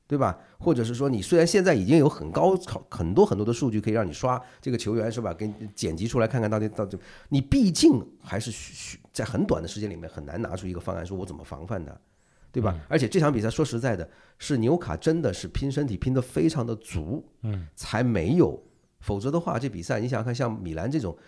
[0.07, 0.39] 对吧？
[0.59, 2.55] 或者是说，你虽然现在已经有很高、
[2.91, 5.33] 很多很多的数据可以让你刷这个球员，是吧？
[5.33, 6.99] 给剪辑出来看看到底到底，
[7.31, 11.99] 你毕竟还是需在很短的时间里面很难拿出一个方案，说我怎么防范的，
[12.55, 12.79] 对吧？
[12.89, 18.63] 而且这场比赛说实在的，是纽卡真的是拼身体拼得非常的足，嗯，才没有，
[19.01, 21.19] 否则的话，这比赛你想想看，像米兰这种，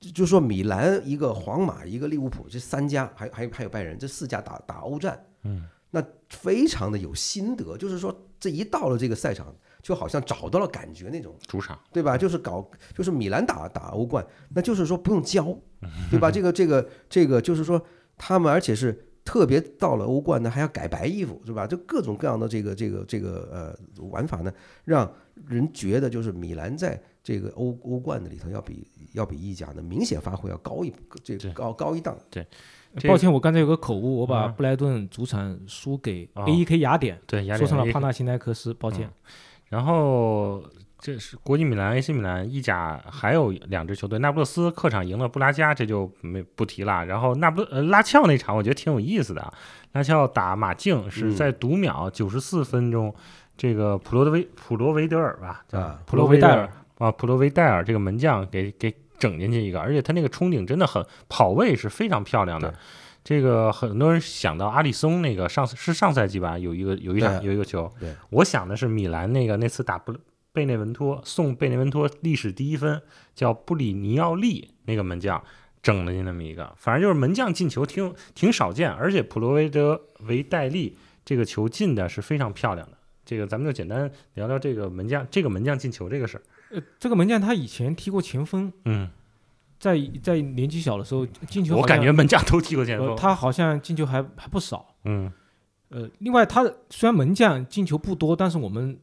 [0.00, 5.64] 就是说米兰一个皇马一个利物浦这三家，还还还有拜仁这四家打打欧战，嗯。
[5.90, 12.14] 那非常的有心得，就是说这一到了这个赛场，就好像找到了感觉那种主场，对吧？
[12.18, 15.58] 就是搞，就是米兰打打欧冠，那就是说不用教，
[16.10, 16.30] 对吧？
[16.30, 17.82] 这个这个这个就是说
[18.18, 21.66] 他们，而且是特别到了欧冠呢，还要改白衣服，是吧？
[21.66, 24.50] 就各种各样的这个这个这个呃玩法呢，
[24.86, 25.12] 让
[25.46, 30.90] 人觉得就是米兰在这个欧欧冠的里头要比要比意甲呢明显发挥要高一
[31.22, 32.46] 这个高高一档，对。
[33.06, 39.10] 抱歉，我刚才有个口误，我把布莱顿主场输给 A.E.K 雅典，对，说成了帕纳辛奈克斯，抱歉。
[39.66, 40.64] 然后
[41.00, 47.04] 这是国际米兰、AC 米兰、意甲还有两支球队，那不勒斯客场赢了布拉加，这就没不提了。
[47.04, 49.52] 然后那不呃拉乔那场我觉得挺有意思的，
[49.92, 53.14] 拉乔打马竞是在读秒九十四分钟，
[53.56, 58.94] 这个普罗德维普罗维德尔吧，叫普罗维戴尔啊，普罗维戴尔这个门将给给。
[59.18, 62.72] 整进去一个，而且他那个冲顶真的很跑位是非常漂亮的。
[63.24, 67.92] 这个很多人想到阿里松那个上是上赛季吧，有一个有一场有一个球。
[68.30, 70.14] 我想的是米兰那个那次打布
[70.58, 73.00] 贝内文托送贝内文托历史第一分，
[73.32, 75.40] 叫布里尼奥利那个门将
[75.80, 76.74] 整了进那么一个。
[76.76, 82.98] 反正就是门将进球挺挺少见，而且普罗维德维戴利这个球进的是非常漂亮的。
[83.24, 86.42] 这个咱们就简单聊聊这个门将这个门将进球这个事儿。
[86.70, 89.08] 呃，这个门将他以前踢过前锋，嗯，
[89.78, 95.32] 在在年纪小的时候进球，我感觉门将都踢过前锋，他好像进球还还不少，嗯，
[95.90, 98.98] 呃，另外他虽然门将进球不多，但是我们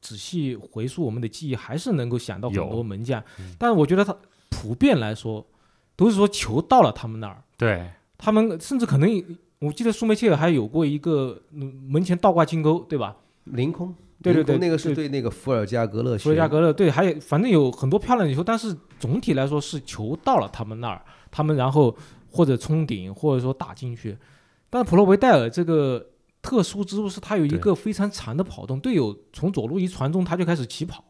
[0.00, 3.22] 仔细回溯我们的记忆，还是能够想到很多门将，
[3.58, 4.16] 但是我觉得他
[4.50, 5.46] 普遍来说
[5.96, 9.24] 都是说球到了他们那儿，对他们甚至可能，
[9.58, 13.16] 我记得苏梅切尔还有过一个门前倒挂金钩，对吧？
[13.44, 13.94] 凌空。
[14.20, 16.18] 对对对，那个是对那个伏尔加格勒。
[16.18, 21.96] 伏尔加格勒对，还有反正有很多漂亮的球，但是总体来说是球到了他们那儿，他们然后
[22.28, 24.18] 或者冲顶，或者说打进去。
[24.68, 26.04] 但是普罗维戴尔这个
[26.42, 31.04] 特殊之处是，他有一个非常长的跑动，队友从左路一传中，他就开始起跑。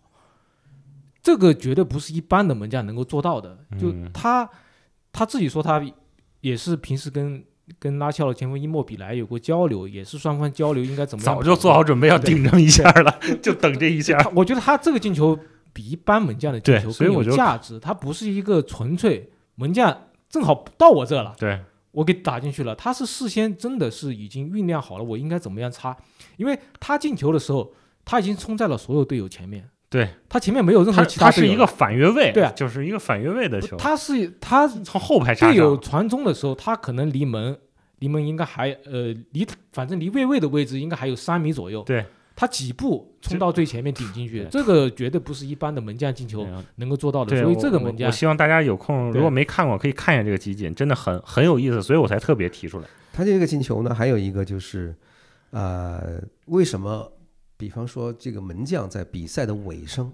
[1.22, 3.58] 这个绝对不是一般的门将能够做到的。
[3.78, 4.48] 就他
[5.12, 5.84] 他自己说，他
[6.40, 7.44] 也是平时跟。
[7.78, 11.34] 跟拉翘的前锋伊莫比莱有过交流，也是双方交流应该怎么样？
[11.34, 14.16] 早就做好准备要顶这么一下了，就等这一下。
[14.34, 15.38] 我觉得他这个进球
[15.74, 19.94] 比一般门将的进球更有价值，他不是一个纯粹门将
[20.30, 21.60] 正好到我这了，对
[21.98, 22.72] 我给打进去了。
[22.76, 25.96] 他是事先真的是已经酝酿好了，我应该怎么样插，
[26.36, 27.72] 因为他进球的时候
[28.04, 29.68] 他已经冲在了所有队友前面。
[29.90, 33.76] 对他前面没有任何其他，他是一个反越位，对，啊就是一个反越位的球。
[33.78, 37.58] 他是他从后排插队友传中的时候，他可能离门
[37.98, 41.82] 离门应该还呃离反正离越位的位置应该还有三米左右。
[41.82, 42.04] 对，
[42.38, 46.46] 他几步冲到最前面顶进去，这个绝对不是一般的门将进球
[46.76, 47.42] 能够做到的。
[47.42, 52.86] 所以这个门将，我希望大家有空如果没看过可以看一下这个集锦，真的很很有意思，所以我才特别提出来。
[53.12, 54.94] 他这个进球呢，还有一个就是，
[55.50, 57.10] 呃，为什么？
[57.56, 60.12] 比方说这个门将在比赛的尾声。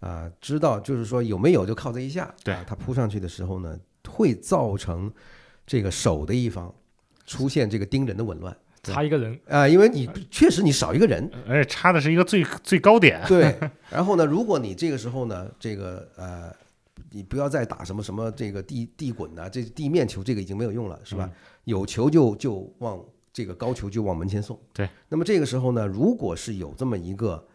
[0.00, 5.12] 啊，知道就是说有没有就靠这一下，对他扑上去的时候呢，会造成
[5.64, 6.74] 这个守的一方
[7.24, 13.22] 出现这个盯人的紊乱，差一个人啊，因为你确实你少一个人，而且差的是一个最最高点。
[13.26, 13.54] 对，
[13.90, 16.52] 然后呢，如果你这个时候呢，这个呃，
[17.10, 21.30] 你不要再打什么什么这个地地滚呐，这地面球这个已经没有用了，是吧？
[21.64, 22.98] 有球就就往
[23.32, 24.58] 这个高球就往门前送。
[24.72, 27.46] 对，那么这个时候呢，如果是有这么一个。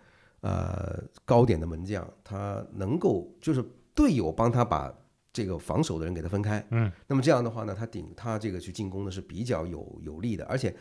[0.42, 4.94] 呃，高点的门将，他能够就是队友帮他把
[5.36, 10.74] 这个防守的人给他分开，嗯，那么这样的话呢，他顶他这个去进攻呢是比较有有利的，而且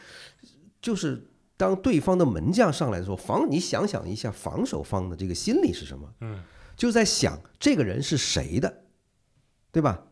[0.81, 6.09] 就是当对方的门将上来的时候，防你想想一下防守方的这个心理是什么？
[6.21, 6.41] 嗯，
[6.77, 8.85] 就在想这个人是谁的，
[9.73, 10.07] 对吧？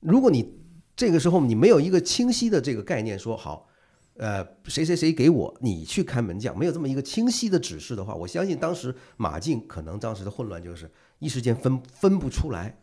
[0.00, 0.58] 如果你
[0.96, 3.68] 这个时候你没有一个清晰的这个概念，说好
[4.16, 12.76] 呃，谁谁谁给我，你去看门将，没有这么一个清晰的指示的话，我相信当时马竞可能当时的混乱就是一时间分分不出来，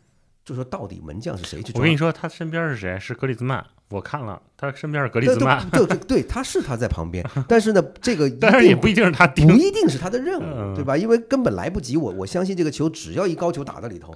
[0.44, 1.72] 就说到底门将是谁去。
[1.74, 2.98] 我跟你说，他身边是谁？
[2.98, 3.64] 是格里兹曼。
[3.90, 5.68] 我看了，他身边是格里兹曼。
[5.70, 10.96] 对对对，他是他在旁边， 但是呢，这个当然也不一定是他，不一定是他的任务，对吧？
[10.96, 11.96] 因为根本来不及。
[11.96, 14.14] 我我相信这个球只要一高球打到里头，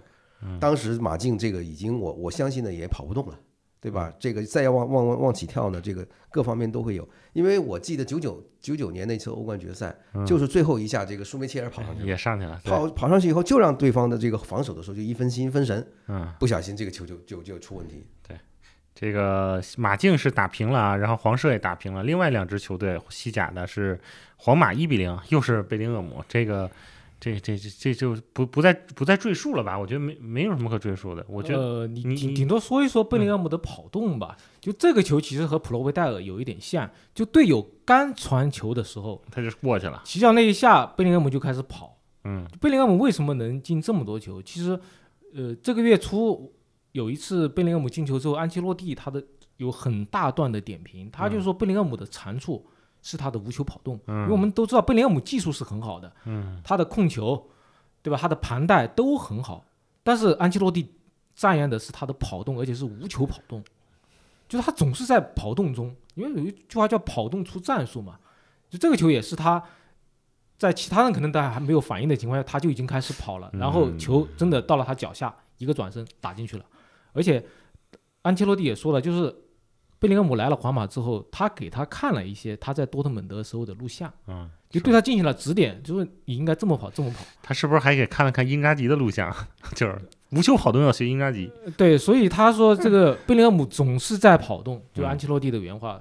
[0.59, 3.39] 当时马竞这个已经我我相信呢也跑不动了。
[3.81, 4.13] 对吧？
[4.19, 7.09] 这个再要往往往往起跳呢，这个各方面都会有。
[7.33, 9.95] 因为我记得九九九九年那次欧冠决赛，
[10.27, 18.05] 就是最后一下，这个舒梅切尔跑上去也上去了，跑跑上去以后，就让对方的这个防守的时候就一分心分神，嗯，不小心这个球就就就出问题。
[18.27, 18.37] 对，
[18.95, 22.03] 这个马竞是打平了啊，然后黄社也打平了。
[22.03, 24.01] 另外两支球队西甲的是
[24.37, 26.71] 皇马一比零，又是贝林厄姆这个。
[27.19, 29.79] 这这这这就不不再不再赘述了吧？
[29.79, 31.25] 我觉得没没有什么可赘述的。
[31.29, 34.37] 我觉得你顶顶多说一说贝林厄姆的跑动吧。
[34.61, 41.99] 就这个球其实和普罗维戴尔有一点像，就队友刚传球的时候他就过去了，实际上那一下贝林厄姆就开始跑。
[42.25, 44.43] 嗯，贝林厄姆为什么能进这么多球？
[44.43, 44.79] 其实，
[45.35, 46.53] 呃，这个月初
[46.93, 49.25] 有一次贝林厄姆进球之后，安切洛蒂他的
[49.57, 52.67] 有很大段的点评，他就说贝林厄姆的长处。
[53.07, 56.13] 是他的无球跑动，因为我们都知道贝林厄姆技术是很好的，
[56.65, 57.49] 他的控球，
[58.03, 58.19] 对吧？
[58.21, 59.65] 他的盘带都很好，
[60.03, 60.93] 但是安切洛蒂
[61.37, 63.63] 赞扬的是他的跑动，而且是无球跑动，
[64.49, 65.95] 就是他总是在跑动中。
[66.17, 68.19] 因为有一句话叫“跑动出战术”嘛，
[68.69, 69.63] 就这个球也是他
[70.59, 76.65] 在其他人可能都还没有反应的情况下，他就已经开始跑了，然后球真的到了他脚下，一个转身打进去了。
[77.13, 77.47] 而且
[78.23, 79.33] 安切洛蒂也说了，就是。
[79.99, 87.25] 贝林厄姆来了皇马之后，他给他看了一些他在多特蒙德时候的录像，嗯，就对他进行了指点，就是你应该这么跑，这么跑。
[87.43, 89.35] 他是不是还给看了看英扎吉的录像？
[89.75, 89.99] 就是
[90.33, 91.51] 无球跑动要学英扎吉。
[91.79, 95.99] 对，所以他说这个贝林厄姆总是在跑动，就安切洛蒂的原话，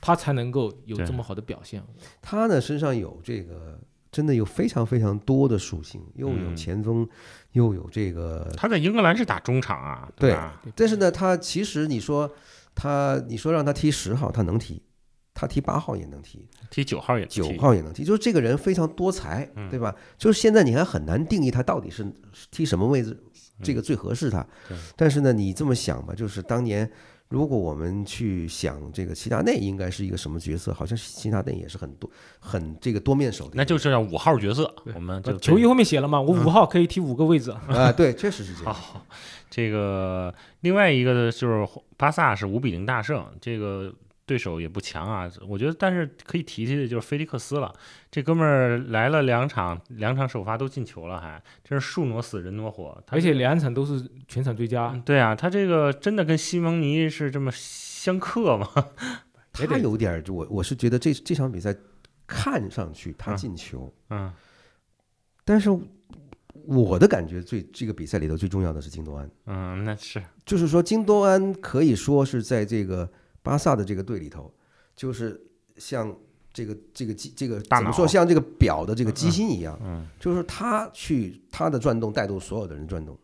[0.00, 1.82] 他才能够有这么好的表现。
[2.22, 3.78] 他呢身上有这个
[4.10, 7.06] 真的有非常非常多的属性，又有前锋，
[7.52, 8.50] 又有这个。
[8.56, 10.34] 他在英格兰是打中场啊，对。
[10.74, 12.30] 但是呢，他其实你说。
[12.74, 14.82] 他，你说让他踢十号，他能踢；
[15.32, 18.04] 他踢八号也能踢，踢九号也九号也能踢。
[18.04, 19.94] 就是这个人非常多才，对吧？
[20.18, 22.06] 就是现在你还很难定义他到底是
[22.50, 23.16] 踢什么位置，
[23.62, 24.46] 这个最合适他。
[24.96, 26.90] 但是呢，你这么想吧，就是当年
[27.30, 32.08] 如果我们去想这个齐达内应该是一个什么角色，好像齐达内也是很多
[32.38, 33.52] 很这个多面手的。
[33.54, 37.90] 那就是五号角色，我们球衣后面写了嘛，我五号可以踢五个位置 啊。
[37.90, 38.76] 对，确实是这样。
[39.50, 43.92] 这个另外一个就是巴萨是五比零大胜，这个
[44.26, 45.30] 对手也不强啊。
[45.48, 47.72] 我觉得，但是可以提提的就是菲利克斯了。
[48.10, 53.02] 这哥们儿来了两场，两场首发都进球了，还真是树挪死人挪活。
[53.08, 55.00] 而且两场都是全场最佳。
[55.04, 58.68] 对啊，他这个真的跟西蒙尼是这么相克吗？
[59.52, 61.74] 他有点，我我是觉得这这场比赛
[62.26, 64.32] 看上去他进球，嗯，
[65.44, 65.70] 但是。
[66.66, 73.06] 我的感觉最这个比赛里头最重要的是京多安，嗯，那是，就是说京多安可以说是在这个
[73.44, 74.52] 巴萨的这个队里头，
[74.96, 75.40] 就是
[75.76, 76.12] 像
[76.52, 83.16] 这个这个机这个怎么说像这个表的这个机芯一样，嗯，就是他去他的转动带动所有的人转动，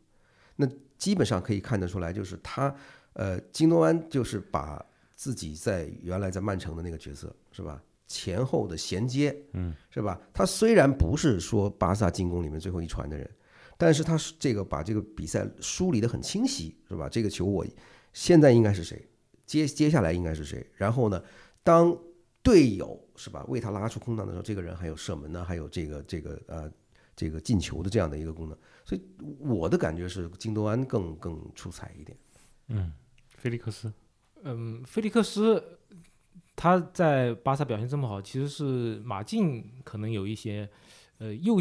[0.56, 2.72] 那基本上可以看得出来，就是他
[3.14, 4.84] 呃京多安就是把
[5.16, 7.82] 自己在原来在曼城的那个角色是吧？
[8.06, 10.20] 前后的衔接，嗯，是吧？
[10.34, 13.30] 他虽然不是说巴萨进攻里面最后一传的人，
[13.78, 17.08] 但是他是这个把这个比赛梳理的很清晰，是吧？
[17.08, 17.64] 这个球我
[18.12, 19.00] 现在应该是谁？
[19.50, 20.64] 接接下来应该是谁？
[20.76, 21.20] 然后呢，
[21.64, 21.96] 当
[22.40, 26.70] 队友是吧为他拉出空档的时候，这个人还有射门呢，还有这个这个呃
[27.16, 28.56] 这个进球的这样的一个功能。
[28.84, 29.02] 所以
[29.40, 32.16] 我的感觉是京多安更更出彩一点。
[32.68, 32.92] 嗯，
[33.28, 33.92] 菲利克斯，
[34.44, 35.60] 嗯，菲利克斯。
[36.56, 40.68] 他在巴萨表现这么好，其实是马竞可能有一些，
[41.20, 41.60] 呃，又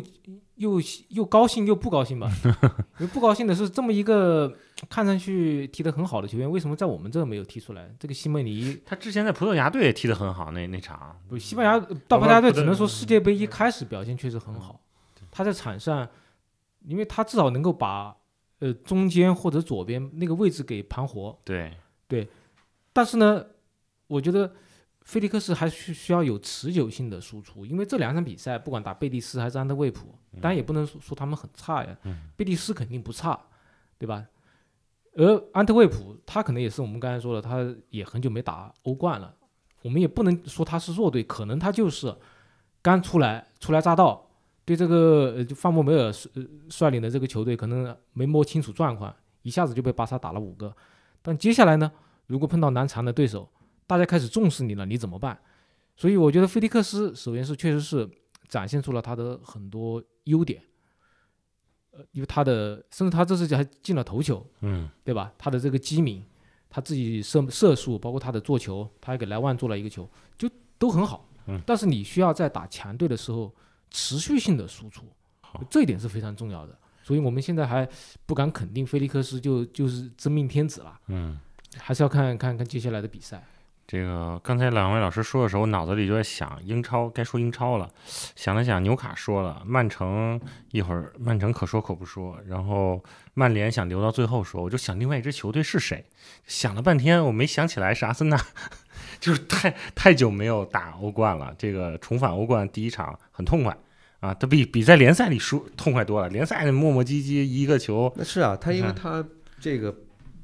[0.56, 2.32] 又又高兴又不高兴吧。
[2.98, 4.56] 因为不高兴的是，这么一个
[4.90, 7.94] 看上去踢得很好的球员，为什么在我们这没有踢出来？
[8.00, 14.80] 这个西蒙尼，他之前在葡萄牙队也踢得很好，那那场不，西班牙到葡萄牙队只能说世界杯一开始表现确实很好。
[15.30, 16.08] 他在场上，
[16.86, 18.16] 因为他至少能够把
[18.60, 21.38] 呃中间或者左边那个位置给盘活。
[21.44, 21.74] 对
[22.08, 22.26] 对，
[22.94, 23.46] 但是呢，
[24.08, 24.54] 我觉得。
[25.10, 31.98] 菲利克斯还需需要有持久性的输出，因为这两场比赛不管打贝蒂斯还是安特卫普，当然也不能说说他们很差呀。
[32.38, 33.40] 贝蒂斯肯定不差，
[33.98, 34.24] 对吧？
[35.16, 39.34] 而安特卫普他可能也是我们刚才说的，他也很久没打欧冠了，
[39.82, 42.16] 我们也不能说他是弱队，可能他就是
[42.84, 44.30] 刚出来初来乍到，
[44.64, 50.72] 对这个就范博梅尔率率领的这个球队可能没摸清楚状况，一下子就被巴萨打了五个。
[51.24, 51.92] 但接下来呢，
[52.28, 53.50] 如果碰到难缠的对手，
[53.90, 55.36] 大家开始重视你了，你怎么办？
[55.96, 58.08] 所以我觉得菲利克斯首先是确实是
[58.48, 60.62] 展现出了他的很多优点，
[61.90, 65.34] 呃，因为他的甚至他这次还进了头球，嗯，对吧？
[65.40, 66.24] 他的这个机敏，
[66.70, 70.48] 他自己射射术，包括他的做球，他还给莱万做了一个球，就
[70.78, 71.28] 都很好。
[71.48, 73.52] 嗯，但是你需要在打强队的时候
[73.90, 75.04] 持续性的输出，
[75.68, 76.78] 这一点是非常重要的。
[77.02, 77.90] 所以我们现在还
[78.28, 81.40] 不敢肯定菲利克斯就就是真命天子了，嗯，
[81.80, 83.44] 还是要看看看接下来的比赛。
[83.92, 87.90] 这个刚才两位老师说的时候，我脑子里就在想英超该说英超了，
[88.36, 96.06] 想了想，纽卡说了，曼城一会儿曼城可说可不说，然后曼联想留到最后说，我就想另外一支球队是谁，
[96.46, 98.40] 想了半天我没想起来是阿森纳，
[99.20, 103.76] 就是太太久没有打欧冠了，这个重返欧冠第一场很痛快
[104.20, 109.26] 啊，他比比在联赛里输痛快多了，联赛磨磨唧唧一个球，那是啊，他因为他
[109.60, 109.96] 这个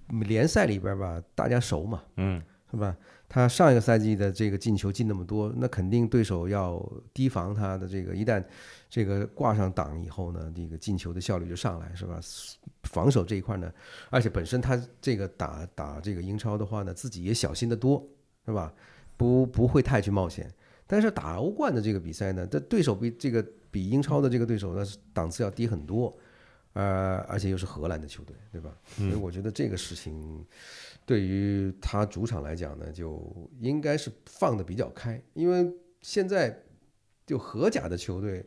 [0.09, 2.95] 联赛里边吧，大家熟嘛，嗯，是吧？
[3.27, 6.81] 他上一个赛季的这个进球进那么多，那肯定对手要
[7.13, 8.43] 提防他的这个，一旦
[8.89, 12.19] 这个挂上档以后呢，这个进球的效率就上来，是吧？
[12.83, 13.71] 防守这一块呢，
[14.11, 18.07] 而且本身他这个打打这个英超的话呢，自己也小心的多，
[18.45, 18.71] 是吧？
[19.17, 20.49] 不不会太去冒险。
[20.85, 26.15] 但是打欧冠的这个比赛呢，这对手比这个比英超的这个对手呢档次要低很多，
[26.73, 28.71] 呃，而且又是荷兰的球队，对吧？
[28.95, 30.45] 所以我觉得这个事情。
[31.05, 36.63] 对于他主场来讲呢，就应该是放的比较开，因为现在
[37.27, 38.43] 就荷甲的球队，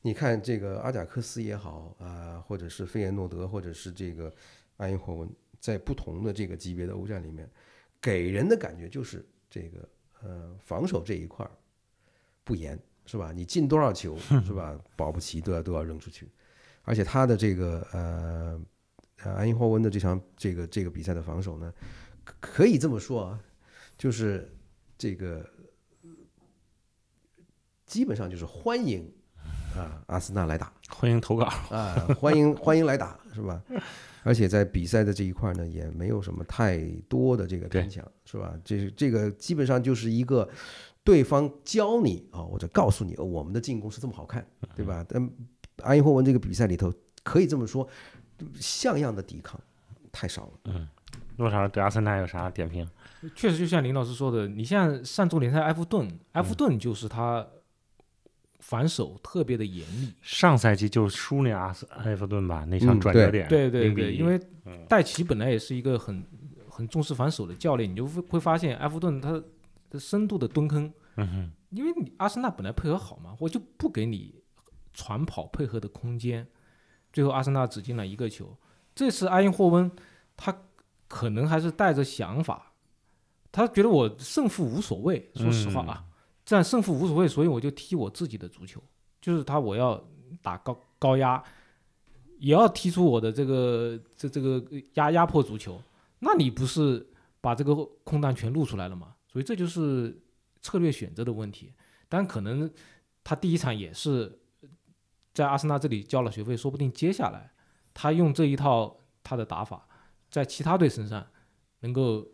[0.00, 4.34] 你看这个阿贾克斯也好啊，或者是费耶诺德，或者是这个
[4.78, 5.28] 埃因霍温，
[5.60, 7.46] 在不同的这个级别的欧战里面，
[8.00, 9.88] 给人的感觉就是这个
[10.22, 11.50] 呃防守这一块儿
[12.42, 13.32] 不严，是吧？
[13.32, 14.80] 你进多少球 是吧？
[14.96, 16.26] 保不齐都要都要扔出去，
[16.84, 18.58] 而且他的这个呃。
[19.24, 21.72] 呃，安因霍温的这场这个这个比赛的防守呢，
[22.38, 23.40] 可以这么说啊，
[23.96, 24.54] 就是
[24.98, 25.44] 这个
[27.86, 29.10] 基本上就是欢迎
[29.74, 33.62] 啊阿森纳来打，欢迎投稿啊，欢迎欢迎来打是吧？
[34.22, 38.54] 而且在比赛的这一块呢，也没有什么太多的这个勉强是吧？
[38.64, 40.48] 这这个基本上就是一个
[41.02, 45.04] 对方教你啊，或者告诉你我们的进攻是这么好看，对吧？
[45.08, 45.30] 但
[45.82, 47.88] 安因霍温这个比赛里头可以这么说。
[48.54, 49.60] 像样的抵抗
[50.12, 50.52] 太少了。
[50.64, 50.88] 嗯，
[51.36, 52.88] 骆少对阿森纳有啥点评？
[53.34, 57.46] 确实，就像林老师说的，你像上周联赛埃弗顿，埃弗顿就是他
[58.60, 60.12] 防守特别的严厉。
[60.22, 64.40] 上赛季就输那阿斯埃弗顿吧，那场转折点，对对对，因为
[64.88, 66.24] 戴奇本来也是一个很
[66.68, 69.42] 很重视防守的教练，你就会会发现埃弗顿他
[69.90, 74.34] 的深度的蹲坑，嗯哼，因为你阿森纳本来配合好嘛，我就不给你
[74.92, 76.46] 传跑配合的空间。
[77.16, 78.54] 最后，阿森纳只进了一个球。
[78.94, 79.90] 这次埃因霍温，
[80.36, 80.54] 他
[81.08, 82.74] 可能还是带着想法，
[83.50, 85.30] 他觉得我胜负无所谓。
[85.34, 86.04] 说实话啊，
[86.44, 88.82] 这样胜负无所谓，所以我就踢我自己的足球，
[89.18, 89.98] 就是他我要
[90.42, 91.42] 打高高压，
[92.38, 94.62] 也要踢出我的这个这这个
[94.96, 95.80] 压压迫足球。
[96.18, 97.06] 那你不是
[97.40, 97.74] 把这个
[98.04, 99.14] 空档全露出来了吗？
[99.26, 100.20] 所以这就是
[100.60, 101.72] 策略选择的问题。
[102.10, 102.70] 但可能
[103.24, 104.38] 他第一场也是。
[105.36, 107.50] 在阿森纳这里交了学费，说不定接下来
[107.92, 109.86] 他用这一套他的打法，
[110.30, 111.26] 在其他队身上
[111.80, 112.26] 能够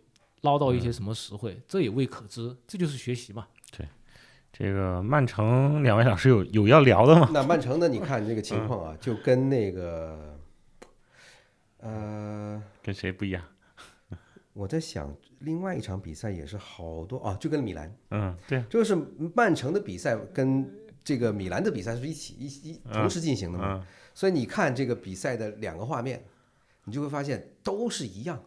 [0.42, 2.56] 捞到一些什么实惠，这也未可知。
[2.64, 3.48] 这就是学习嘛。
[3.76, 3.88] 对，
[4.52, 7.28] 这个曼城两位老师有有要聊的吗？
[7.34, 7.88] 那曼城呢？
[7.88, 10.38] 你看这个情况啊，就跟那个
[11.78, 13.42] 呃，跟谁不一样？
[14.54, 18.96] 我在想，另外一场比赛也是好多啊，就跟米兰，嗯，对，就是
[19.34, 20.78] 曼城的比赛跟。
[21.04, 23.84] 这个米兰的比赛是一起一一同时进行的嘛？
[24.14, 26.22] 所以你看这个比赛的两个画面，
[26.84, 28.40] 你就会发现都是一样，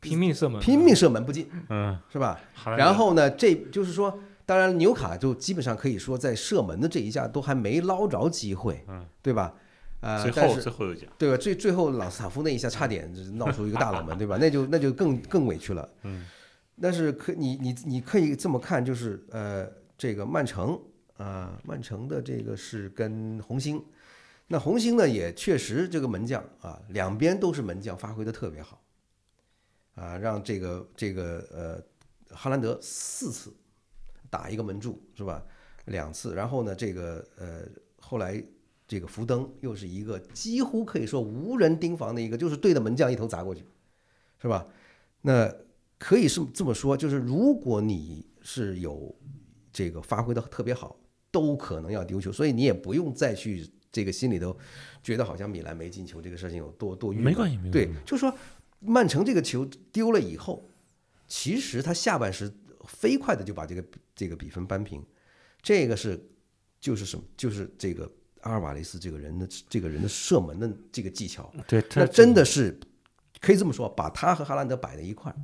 [0.00, 2.40] 拼命射门，拼命射门不进，嗯，是吧？
[2.76, 9.54] 然后呢，这就是说，当然纽卡就基本上可以说在射门的这一下都还没捞着机会，嗯，对吧？
[10.00, 11.36] 呃，最后最后有讲，对吧？
[11.36, 14.36] 最最后朗斯塔夫那一下差点闹出一个大冷门， 对吧？
[14.40, 16.26] 那就那就更更委屈了，嗯。
[16.80, 20.80] 但是可你你你可以这么看，就是呃，这个曼城。
[21.18, 23.84] 啊，曼城的这个是跟红星，
[24.46, 28.80] 那红星呢也确实这个门将啊，两边都是门将，发挥的特别好，
[29.96, 33.52] 啊，让这个这个呃哈兰德四次
[34.30, 35.44] 打一个门柱是吧？
[35.86, 37.62] 两次，然后呢这个呃
[37.98, 38.40] 后来
[38.86, 43.64] 这个福登又是一个几乎可以说无人盯防的一个，就是对着门将一头砸过去，
[44.40, 44.68] 是吧？
[45.22, 45.52] 那
[45.98, 49.12] 可以是这么说，就是如果你是有
[49.72, 50.94] 这个发挥的特别好。
[51.30, 54.56] 都可能要丢球，所以你也不用再去这个心里头
[55.02, 57.24] 觉得好像米兰没进球这个事情有多多郁闷。
[57.24, 58.32] 没关系，对，就是说
[58.80, 60.68] 曼城这个球丢了以后，
[61.26, 62.52] 其实他下半时
[62.86, 65.04] 飞快的就把这个这个比分扳平。
[65.60, 66.18] 这个是
[66.80, 67.24] 就是什么？
[67.36, 68.10] 就是这个
[68.42, 72.78] 阿尔瓦雷斯这个人的这个人的射门的这个技巧，对，那真的是
[73.40, 75.36] 可以这么说，把他和哈兰德摆在一块儿，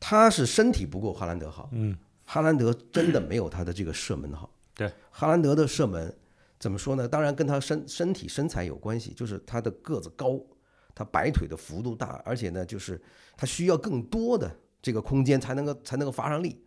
[0.00, 4.50] 他是身体不够哈兰德好，嗯，哈兰德真的没有他的这个射门好。
[4.76, 6.16] 对，哈兰德的射门
[6.60, 7.08] 怎么说呢？
[7.08, 10.38] 当然跟他身身体身材有关系，就是他的个子高，
[10.94, 13.02] 他摆腿的幅度大，而且呢，就是
[13.36, 16.62] 他需要更多的这个空间才能够才能够发上力。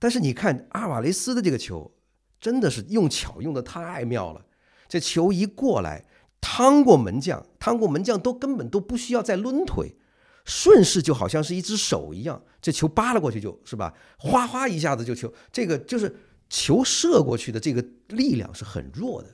[0.00, 1.92] 但是你看阿瓦雷斯的这个球。
[2.38, 4.44] 真的是用巧用的太妙了，
[4.86, 6.04] 这球一过来，
[6.38, 9.96] 趟过门将，趟过门将都根本都不需要再抡腿，
[10.44, 16.14] 顺势就好像是一只手一样，这球扒拉过去就是吧，哗哗一下子就球，这个就是
[16.48, 19.28] 球射过去的这个力量是很弱的，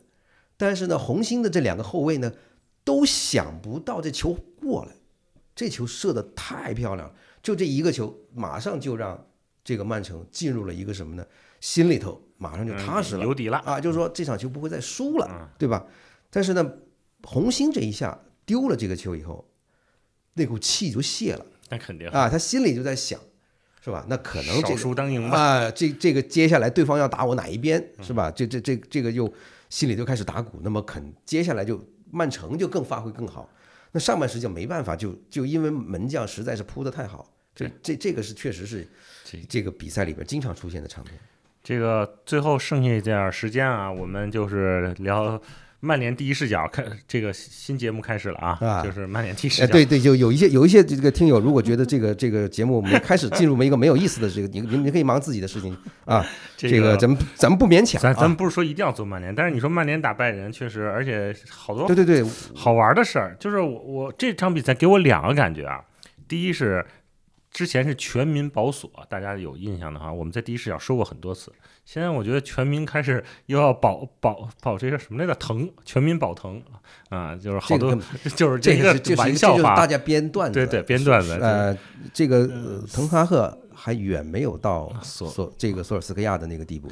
[0.56, 2.32] 但是呢，红星的这两个后卫呢，
[2.84, 4.92] 都想不到这球过来，
[5.54, 9.26] 这球射的太漂亮了，就这一个球，马上就让
[9.64, 11.26] 这个曼城进入了一个什么呢？
[11.60, 12.20] 心里头。
[12.42, 13.80] 马上就踏实了，有底了啊！
[13.80, 15.86] 就是说这场球不会再输了，对吧？
[16.28, 16.72] 但是呢，
[17.22, 19.48] 红星这一下丢了这个球以后，
[20.34, 21.46] 那股气就泄了。
[21.68, 23.20] 那肯定啊，他心里就在想，
[23.85, 24.07] 是吧？
[24.09, 25.37] 那可能少输当赢吧。
[25.37, 28.30] 啊，这这个接下来对方要打我哪一边，是吧？
[28.30, 29.33] 这这这这个又
[29.68, 30.61] 心里就开始打鼓。
[30.62, 33.49] 那么肯接下来就曼城就更发挥更好。
[33.91, 37.28] 那上半时就没办法，就就因为门将实在是扑的太好。
[37.55, 38.89] 这这这个是确实是
[39.49, 41.14] 这个比赛里边经常出现的场面。
[41.62, 45.39] 这个最后剩下一点时间啊，我们就是聊
[45.85, 49.72] 曼联第一视角，开这个新节目开始了啊，就是曼联第一视角。
[49.72, 56.24] 对对，就有一些有一些这个听友，如果觉得这个这个节目没开始进入一个没有意思的这个，你你你可以忙自己的事情啊。
[56.57, 62.24] 这个咱们咱们不勉强，咱咱们不是说一定要做曼联，但是你说曼联打拜仁，确实，而且好多对对对
[62.55, 65.80] 好玩的事儿，就是我我这场比赛给我两个感觉啊，
[66.28, 66.87] 第一是。
[67.53, 71.53] 之前是全民保锁，大家有印象的话，我们在第一视角说过很多次。
[71.84, 75.34] 现在我觉得全民开始又要保保保这个什么来着？
[75.34, 76.62] 腾，全民保腾
[77.11, 77.94] 啊，就是好多
[78.34, 81.32] 就是这个玩笑话，大家编段子，对对，编段子。
[81.42, 81.76] 呃，
[82.12, 82.46] 这个
[82.90, 86.88] 滕哈赫还远没有到索索这个索尔斯克亚的那个地步。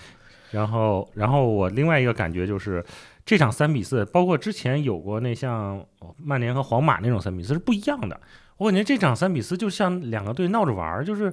[0.51, 2.85] 然后，然后我另外一个感觉就是
[3.25, 5.83] 这场三比四，包括之前有过那像
[6.17, 8.21] 曼联和皇马那种三比四是不一样的。
[8.61, 11.33] 我感觉这场三比四就像两个队闹着玩儿，就是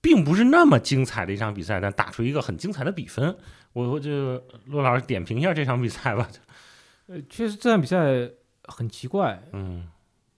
[0.00, 3.36] 并不是那么精彩的一场比赛，但打出一个很精彩的比分。
[3.72, 6.28] 我我就骆老师点评一下这场比赛吧。
[7.08, 8.30] 呃，确实这场比赛
[8.66, 9.88] 很奇怪，嗯，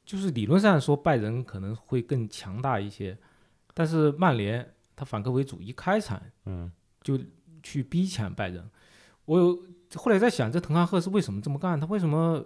[0.06, 3.18] 就是理论上说拜仁可能会更强大一些，
[3.74, 7.20] 但是曼联他反客为主，一开场嗯就
[7.62, 8.66] 去逼抢拜仁。
[9.26, 9.62] 我有
[9.96, 11.78] 后来在想，这滕哈赫是为什么这么干？
[11.78, 12.42] 他为什么？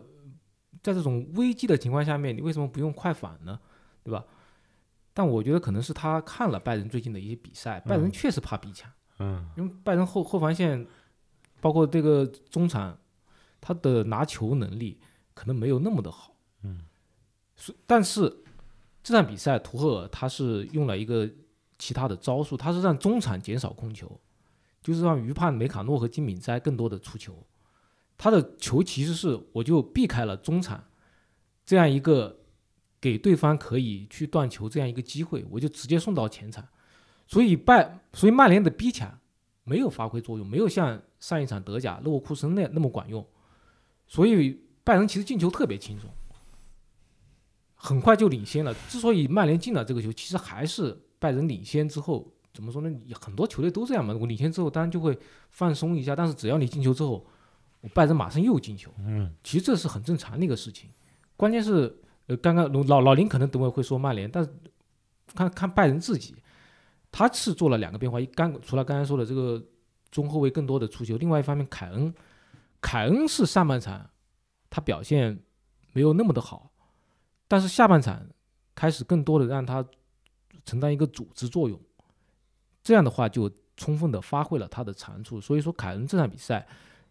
[0.82, 3.58] 在这种危机的情况下面，你为什么不用快反呢？
[4.02, 4.24] 对吧？
[5.12, 10.86] 但我觉得可能是他看了拜仁最近的一些比赛，拜仁确实怕逼抢，嗯，因为拜仁后后防线，
[11.60, 12.96] 包括这个中场，
[13.60, 14.98] 他的拿球能力
[15.34, 16.80] 可能没有那么的好，嗯，
[17.56, 18.44] 是，但是
[19.02, 21.28] 这场比赛图赫尔他是用了一个
[21.76, 24.18] 其他的招数，他是让中场减少控球，
[24.80, 27.44] 就是让于帕梅卡诺和金敏斋更多的出球。
[28.22, 30.84] 他的球其实是我就避开了中场
[31.64, 32.40] 这样一个
[33.00, 36.68] 给对方可以去断球这样一个机会，我就直接送到前场，
[37.26, 39.18] 所以拜所以曼联的逼抢
[39.64, 43.26] 没有发挥作用，没有像上一场德甲勒沃库森那那么管用，
[44.06, 46.10] 所以拜仁其实进球特别轻松，
[47.74, 48.74] 很快就领先了。
[48.90, 52.94] 之所以曼联进了这个球，其实还是拜仁领先之后怎么说呢？
[53.18, 55.18] 很多球队都这样嘛，我领先之后当然就会
[55.48, 57.26] 放松一下，但是只要你进球之后。
[57.94, 60.90] 拜仁马上又进球，嗯，其实这是很正常的一个事情。
[61.34, 64.50] 关键是，呃，刚刚老老林可能等会会说曼联，但是
[65.34, 66.36] 看看拜仁自己，
[67.10, 68.20] 他是做了两个变化。
[68.20, 69.64] 一刚除了刚才说的这个
[70.10, 72.14] 中后卫更多的出球，另外一方面凯恩，
[72.82, 74.10] 凯恩是上半场
[74.68, 75.42] 他表现
[75.94, 76.70] 没有那么的好，
[77.48, 78.26] 但是下半场
[78.74, 79.82] 开始更多的让他
[80.66, 81.80] 承担一个组织作用，
[82.82, 85.40] 这样的话就充分的发挥了他的长处。
[85.40, 86.68] 所以说凯恩这场比赛。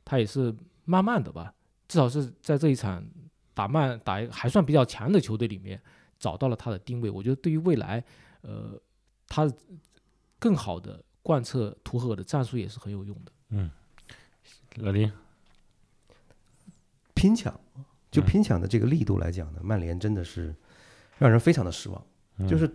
[0.10, 0.52] 他也是
[0.86, 1.54] 慢慢的吧，
[1.88, 3.06] 至少是在这一场
[3.54, 5.80] 打慢打还算比较强的球队里面
[6.18, 7.12] 找到了他的定位。
[7.12, 8.04] 我觉得对于未来，
[8.42, 8.82] 呃，
[9.28, 9.48] 他
[10.40, 13.32] 更好的贯彻图赫尔的战术也是很有用的。
[13.50, 13.70] 嗯，
[14.78, 15.12] 老林，
[17.14, 17.54] 拼抢
[18.10, 20.56] 就拼抢的这个力度来讲呢，曼联真的是
[21.20, 22.04] 让人非常的失望。
[22.48, 22.68] 就是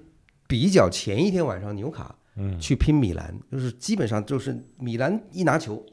[0.47, 2.17] 比较前一天晚上纽卡
[2.61, 5.85] 去拼米兰，就是基本上就是米兰一拿球。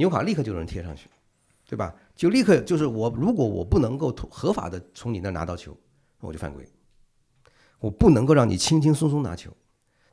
[0.00, 1.10] 纽卡立刻就有人贴上去，
[1.68, 1.94] 对吧？
[2.16, 5.76] 就立刻就是我，如果我不能够合法的从你那拿到球，
[6.20, 6.66] 我就犯规。
[7.80, 9.54] 我不能够让你轻轻松松拿球。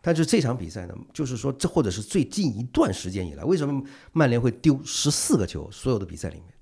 [0.01, 3.81] 但是这场比赛呢，就是说这或者是最近一段时间以来，为什么
[4.11, 5.71] 曼联会丢十四个球？
[5.71, 6.53] 所有的比赛里面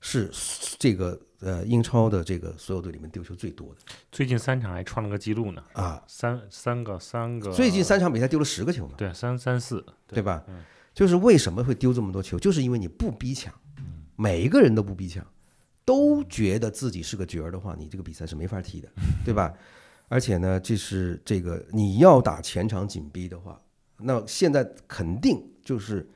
[0.00, 0.30] 是
[0.78, 3.80] 这个呃英超的这个所有队里面丢球最多的。
[4.12, 7.52] 最近三场还创了个记录呢啊，三三个三个。
[7.52, 8.94] 最近三场比赛丢了十个球嘛？
[8.96, 10.44] 对，三三四，对吧？
[10.94, 12.38] 就是为什么会丢这么多球？
[12.38, 13.52] 就是因为你不逼抢，
[14.16, 15.26] 每一个人都不逼抢，
[15.84, 18.88] 都觉得自己是个角儿的话，你这个比赛是没法踢的，
[19.24, 19.52] 对吧？
[20.08, 23.60] 而且呢，这是这个你要打前场紧逼的话，
[23.98, 26.08] 那现在肯定就是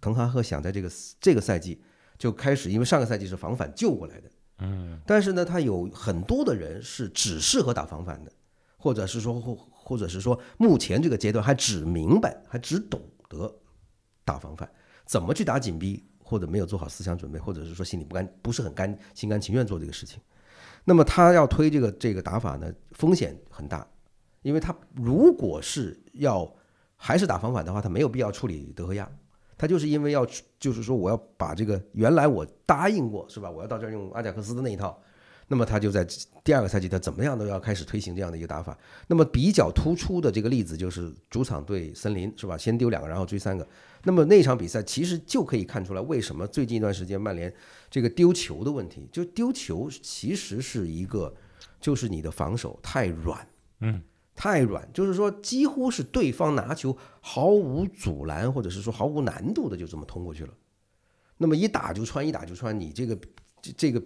[0.00, 1.80] 滕哈赫想在这个这个赛季
[2.18, 8.30] 就开始，因为上个赛季是防反救过来的，嗯，但是呢，他有很多的人是只适合打防反的，
[8.76, 13.52] 或者是说或或者是说目前这个阶段还只明白还只懂得
[14.30, 14.70] 打防范，
[15.04, 20.20] 怎么去打紧逼，或者没有做好思想准备，或者是说心里不甘不是很甘心甘情愿做这个事情。
[20.84, 23.84] 那么他要推这个这个打法呢，风险很大，
[24.42, 26.48] 因为他如果是要
[26.94, 29.10] 还是打防反的话，他没有必要处理德赫亚，
[29.58, 30.24] 他就是因为要
[30.58, 34.96] 就是说我要把这个原来我答应过是吧，我要到这儿用阿贾克斯的那一套，
[35.52, 36.06] 那么他就在
[36.44, 38.78] 第二个赛季他怎么样都要开始推行这样的一个打法。
[39.08, 43.66] 那么比较突出的这个例子就是主场对森林是吧，先丢两个然后追三个。
[44.04, 47.52] 那么那场比赛其实就可以看出来，为什么最近一段时间曼联
[47.90, 51.34] 这个丢球的问题，就丢球其实是一个，
[51.80, 53.44] 就是你的防守太软，
[53.80, 54.00] 嗯，
[54.36, 60.54] 太软，就是说几乎是对方拿球毫无阻拦，或者是说毫无难度的就这么通过去了。
[61.38, 63.18] 那么一打就穿，一打就穿，你这个
[63.60, 64.00] 这这个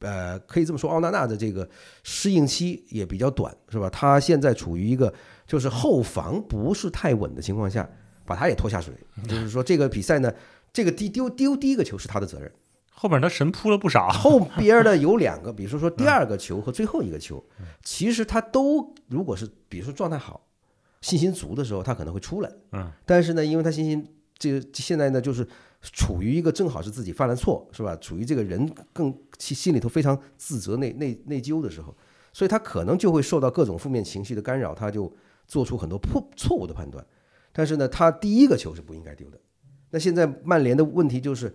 [0.00, 1.68] 呃，可以这么说，奥纳纳的这个
[2.02, 3.88] 适应期也比较短，是吧？
[3.90, 5.12] 他现在处于一个
[5.46, 7.88] 就是后防不是太稳的情况下。
[8.28, 8.92] 把他也拖下水，
[9.28, 10.34] 就是说这个比赛呢，
[10.72, 12.50] 这个丢丢丢第一个球是他的责任，
[12.90, 17.40] 后边他神扑了不少，后边的有两个，比如说说第二个球和最后一个球，
[17.84, 20.44] 其实他都如果是比如说状态好、
[21.02, 24.04] 信心足的时候，他可能会出来，嗯，但是呢，因为他信心
[24.36, 25.46] 这个现在呢就是
[25.92, 27.96] 处于一个正好是自己犯了错，是吧？
[27.96, 31.96] 处于这个人更心心里头非常自责、内内内疚的时候，
[32.32, 35.12] 所以他可能就会受到各种负面情绪的干扰，他就
[35.46, 37.04] 做出很多破错误的判断。
[37.52, 39.40] 但是呢，他第一个球是不应该丢的。
[39.90, 41.54] 那现在曼联的问题就是，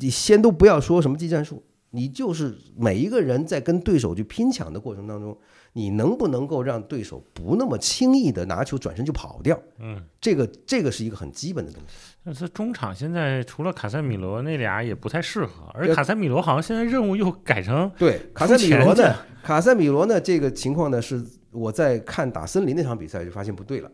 [0.00, 5.38] 你先都不要说什么技战术，你就是每一个人在跟对手去拼抢的过程当中，
[5.74, 9.60] 你能不能够让对手不那么轻易的拿球转身就跑掉？
[9.78, 12.14] 嗯，这个这个是一个很基本的东西。
[12.24, 19.14] 但是中场现在除了卡塞米罗那俩也不太适合，而卡塞米罗好像现在任务又改成对卡塞米罗呢？
[19.42, 20.20] 卡塞米罗呢？
[20.20, 23.90] 这个情况呢，是我在看打森林那场比赛就发现不对了。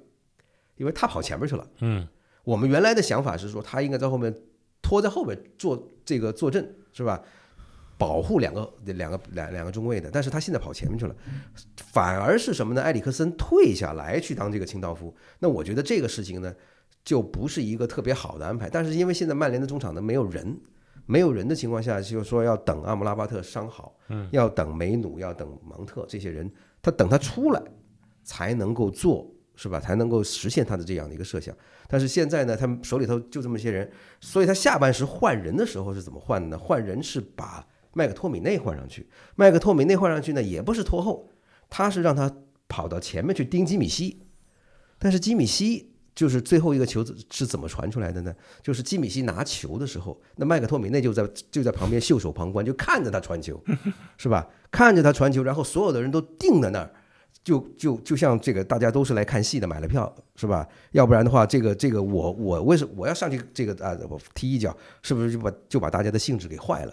[0.77, 2.07] 因为他跑前面去了，嗯，
[2.45, 4.33] 我们原来的想法是说他应该在后面
[4.81, 7.21] 拖在后面做这个坐镇是吧？
[7.99, 11.15] 保护两个两个两两个中卫的，但是他现在跑前面去了，
[11.77, 12.81] 反而是什么呢？
[12.81, 16.55] 埃里克森退下来去当这个清道夫，那我觉得这个事情呢
[17.05, 18.71] 就不是一个特别好的安排。
[18.71, 20.57] 但是因为现在曼联的中场呢没有人，
[21.07, 27.61] 没有人的情况下，就是说要等阿姆拉巴特伤好，嗯，要等梅努，要等芒特这些人，他等他出来
[28.23, 29.29] 才能够做。
[29.61, 29.81] 是吧？
[29.81, 31.53] 才能够实现他的这样的一个设想。
[31.89, 33.91] 但是现在呢，他们手里头就这么些人，
[34.21, 36.57] 所以他下半时换人的时候是怎么换的呢？
[36.57, 37.67] 换人是把
[37.99, 41.29] 麦克托米内换上去，麦克托米内换上去呢，也不是拖后，
[41.69, 42.33] 他是让他
[42.69, 44.21] 跑到前面去盯基米希。
[45.01, 48.33] 但是基米希就是最后一个球是怎么传出来的呢？
[48.63, 53.61] 就是基米希拿球的时候，那麦克托米内就在就在旁边袖手旁观，就看着他传球，
[54.17, 54.49] 是吧？
[54.71, 56.91] 看着他传球，然后所有的人都定在那儿。
[57.45, 60.67] 就就就像这个，大家都是来看戏的，买了票是吧？
[60.93, 63.97] 要不然的话，这个这个我我为什么我要上去这个啊？
[64.11, 66.93] 我踢一脚，是不是就把就把大家的兴致给坏了？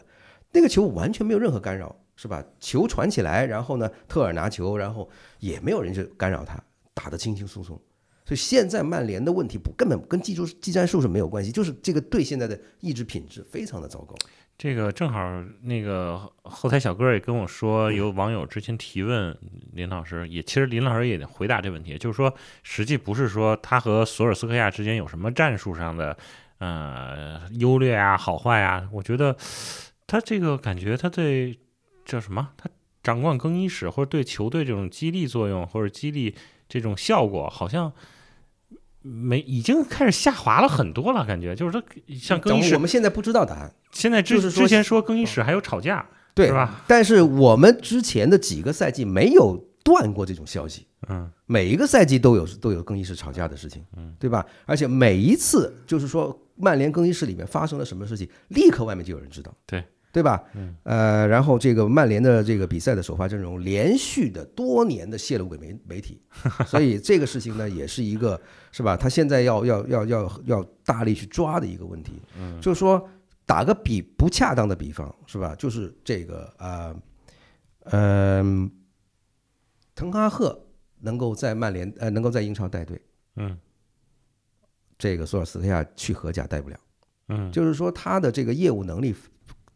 [0.55, 2.41] 那个球完全没有任何干扰，是吧？
[2.61, 6.57] 球传起来，然后呢，特尔拿球，然后也没有人去干扰他，
[6.93, 7.77] 打得轻轻松松。
[8.23, 14.15] 所以现在曼联的问题不根本跟技术技战术是没有关系，就是这个队现在的意志品质非常的糟糕。
[14.57, 19.37] 这个正好，那个后台小哥也跟我说，有网友之前提问
[19.73, 22.33] 林老师，也其实林老师也回答这问题，就是说，
[22.63, 26.17] 实际不是说他和索尔斯克亚之间有什么战术上的
[26.59, 28.87] 呃优劣啊、好坏啊。
[28.93, 29.35] 我觉得
[30.07, 31.59] 他这个感觉，他对
[32.05, 32.49] 叫什么？
[32.57, 32.69] 他
[33.03, 36.35] 掌管更衣室或者对球队这种激励作用或者激励
[36.67, 37.91] 这种效果，好像。
[39.07, 41.83] 没，已经开始下滑了很多了，感觉就是他，
[42.19, 43.71] 像更衣室，我们现在不知道答案。
[43.91, 46.03] 现在之之前说更衣室还有吵架，
[46.33, 46.83] 对，是吧？
[46.87, 54.43] 但是我们之前的几个赛季没有断过这种消息，嗯，每一个赛季都有都有更衣室吵架的事情，嗯，对吧？
[54.65, 59.83] 而且每一次就是说，曼联更衣室里面发生了什么事情，立刻外面就有人知道，对
[60.15, 60.41] 对吧？
[60.53, 66.21] 嗯，呃，然后这个曼联的这个比赛的首发阵容连续的多年的泄露给媒媒体，
[66.65, 68.39] 所以这个事情呢，也是一个
[68.71, 68.95] 是吧？
[68.95, 72.13] 他现在要要要要要大力去抓的一个问题。
[72.39, 73.09] 嗯，就是说
[73.45, 75.53] 打个比不恰当的比方是吧？
[75.57, 76.95] 就是这个啊，
[77.91, 78.71] 嗯，
[79.95, 80.65] 滕哈赫
[81.01, 83.01] 能够在曼联呃能够在英超带队，
[83.35, 83.59] 嗯，
[84.97, 86.77] 这个索尔斯克亚去荷甲带不了。
[87.27, 89.13] 嗯，就是说他的这个业务能力，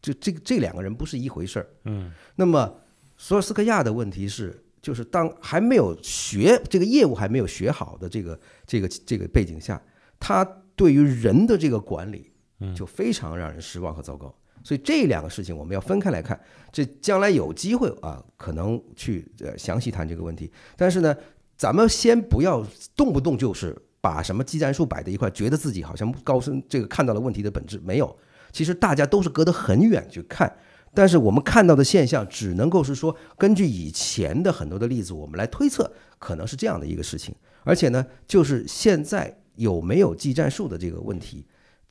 [0.00, 1.68] 就这这两个人不是一回事儿。
[1.84, 2.72] 嗯，那么
[3.16, 9.80] 索尔斯克亚的问题是，就是当还没有学这个业务还没有学好的这个这个这个背景下，
[10.18, 10.44] 他
[10.74, 12.32] 对于人的这个管理，
[12.74, 14.34] 就非常让人失望和糟糕。
[14.62, 16.38] 所以这两个事情我们要分开来看。
[16.72, 20.50] 这将来有机会啊，可能去呃详细谈这个问题。
[20.76, 21.16] 但是呢，
[21.56, 23.76] 咱们先不要动不动就是。
[24.02, 28.16] 把什么技战术摆在一块，觉得自己好像高深，这个看到了问题的本质没有。
[28.52, 30.54] 其实大家都是隔得很远去看，
[30.94, 37.34] 但是我们看到的现象只能够是说，根据以前的很多的例子，我们来推测可能是这样的一个事情。
[37.64, 41.46] 而且呢，就是现在有没有技战术的这个问题，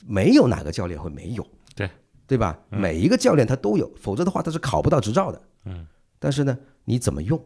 [0.06, 1.46] 没有哪个教练会没有，
[1.76, 1.90] 对
[2.26, 2.60] 对吧？
[2.70, 5.42] 每一个教练他都有，否则的话他是考不到执照的。
[5.66, 5.86] 嗯。
[6.20, 7.42] 但是呢，你怎么用？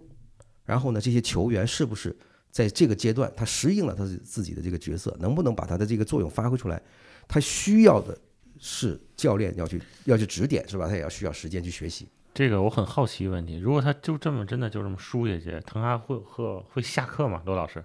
[0.66, 2.16] 然后呢，这些球员是不是？
[2.49, 6.80] 在这个阶段，他适应了他自己的这个角色，能不能把他的这个作用发挥出来？
[7.28, 8.16] 他需要的
[8.66, 10.88] 是教练要去要去指点，是吧？
[10.88, 12.07] 他也要需要时间去学习。
[12.34, 17.41] 这个我很好奇一个问题：如果他就这么真的就这么输下去，滕哈会会会下课吗？
[17.45, 17.84] 罗老师，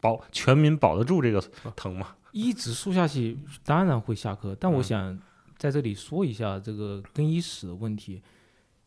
[0.00, 1.40] 保全民保得住这个
[1.74, 2.14] 疼吗？
[2.30, 4.56] 一直输下去，当然会下课。
[4.60, 5.18] 但我想
[5.58, 8.22] 在这里说一下这个更衣室的问题。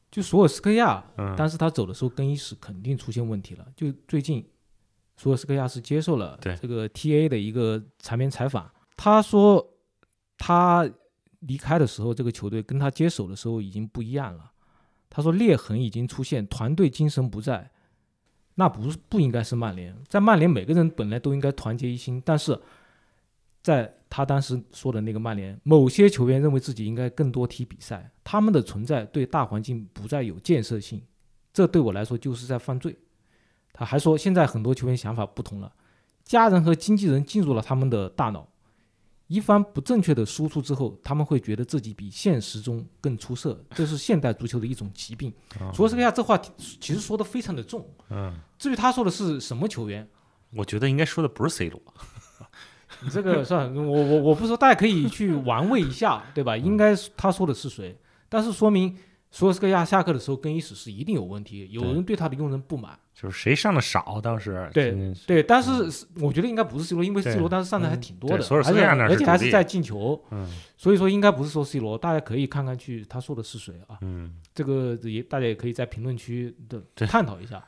[0.10, 3.68] 就索尔斯克亚，嗯但是他走的时候更衣室肯定出现问题了。
[3.76, 4.48] 就最近。
[5.16, 9.64] 索尔斯克亚是接受了这个 TA 的一个场面采访，他说
[10.40, 10.90] 他
[11.48, 14.52] 离开的时候，这个球队跟他接手的时候已经不一样了。
[15.10, 17.70] 他说裂痕已经出现，团队精神不在，
[18.56, 22.60] 那不是不应该是曼联，在曼联每个人本来都应该团结一心，但是
[23.62, 31.02] 在他当时说的那个曼联，某些球员认为自己应该更多踢比赛，他们的存在对大环境不再有建设性，
[31.54, 32.98] 这对我来说就是在犯罪。
[33.72, 35.72] 他还说，现在很多球员想法不同了，
[36.24, 38.48] 家人和经纪人进入了他们的大脑，
[39.28, 45.34] 一番不正确的输出之后，他们会觉得自己比现实中更出色，这是现代足球的一种疾病。
[45.74, 47.88] 说这个呀，这话其实说的非常的重。
[48.10, 50.08] 嗯，至于他说的是什么球员，
[50.54, 51.82] 我觉得应该说的不是 C 罗。
[53.02, 56.56] 你 这个算我我我不说，大家可以去玩味一下，对吧？
[56.56, 57.98] 应该他说的是谁？
[58.30, 58.96] 但是说明。
[59.34, 65.72] 索尔斯克亚下课的时候，更衣室是一定有问题，有人对他的用人不满，就是谁上的少，当时对对，但是
[66.22, 77.66] 我觉得应该不是 C 罗，因为 C 罗当时上的还挺多的，索尔斯克亚而且还是在进球，嗯，所以说应该不是说 C 罗，大家可以看看去他说的是谁啊，嗯，这个也大家也可以在评论区的探讨一下，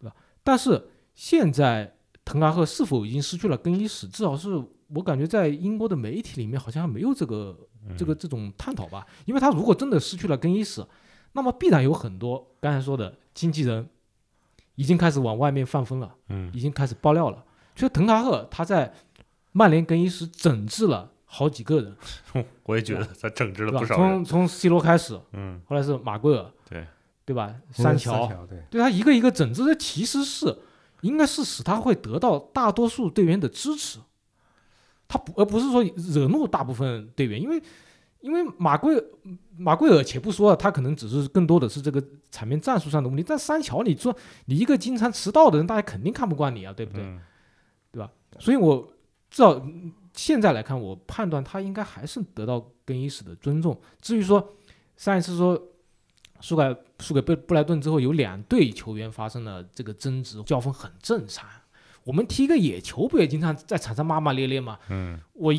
[0.00, 0.16] 对吧？
[0.42, 0.82] 但是
[1.14, 1.94] 现在
[2.24, 4.08] 滕哈赫是否已经失去了更衣室？
[4.08, 4.48] 至少是
[4.88, 7.54] 我感觉在英国的媒体里面好像没有这个。
[7.96, 10.84] 这个这种探讨吧，因为他如果真的失去了更衣室，
[11.32, 13.88] 那么必然有很多刚才说的经纪人
[14.76, 17.44] 已经开始往外面放风了，嗯，已经开始爆料了。
[17.74, 18.92] 其实滕哈赫他在
[19.52, 21.96] 曼联更衣室整治了好几个人，
[22.64, 26.86] 我也觉得他整治了不少从从 C 罗开始，嗯，后来是马圭尔，对
[27.24, 27.54] 对吧？
[27.72, 30.56] 三桥，对，对他一个一个整治，这其实是
[31.00, 33.98] 应该是使他会得到大多数队员的支持。
[35.14, 35.80] 他不，而不是说
[36.12, 37.62] 惹怒大部分队员，因为，
[38.20, 39.00] 因为马圭
[39.56, 42.02] 马圭尔，且不说他可能只是更多的是这个
[42.32, 43.24] 场面战术上的问题。
[43.24, 44.14] 但三桥，你说
[44.46, 47.04] 你一个经常迟到的人，大家肯定看不惯你啊，对不对？
[47.92, 48.10] 对吧？
[48.40, 48.92] 所以我
[49.30, 49.64] 至少
[50.14, 53.80] 现在来看，我判断他应该还是得到更衣室的尊重。
[54.00, 54.52] 至于说
[54.96, 55.56] 上一次说
[56.40, 61.48] 输给输给布布莱顿之后，有两队球员发生了这个争执交锋，很正常。
[62.04, 64.78] 我们踢个野球不也经常在场上骂骂咧咧吗？
[64.90, 65.52] 嗯，我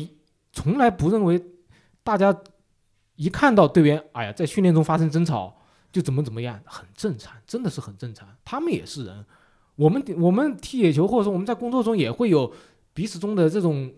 [0.52, 1.44] 从来不认为
[2.04, 2.34] 大家
[3.16, 5.56] 一看到队员，哎呀，在训练中发生争吵
[5.90, 8.28] 就怎么怎么样，很正常，真的是很正常。
[8.44, 9.26] 他们也是人，
[9.74, 12.52] 我们我们踢野球或者说我们在工作中也会有
[12.94, 13.92] 彼此中的这种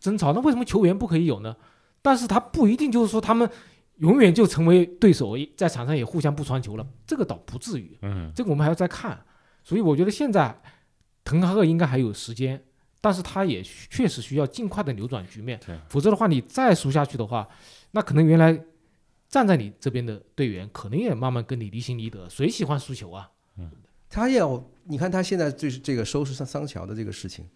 [0.00, 1.54] 争吵，那为什么球员不可以有呢？
[2.00, 3.48] 但是他不一定就是说他们
[3.96, 7.98] 永远就成为对手，在场上也互相不传球了，这个倒不至于。
[8.00, 9.22] 嗯，这个我们还要再看。
[9.62, 10.58] 所以我觉得现在。
[11.28, 12.62] 滕哈赫应该还有时间，
[13.00, 17.48] 但是他也确实需要尽快的扭转局面，否则的话，你再输下去的话，
[17.90, 18.58] 那可能原来
[19.28, 22.28] 站在你这边的队员，可能也慢慢跟你离心离德。
[22.28, 23.30] 谁喜欢输球啊？
[23.58, 23.70] 嗯，
[24.08, 27.46] 他要你看他现在就是这个收拾上桑乔的这个事情，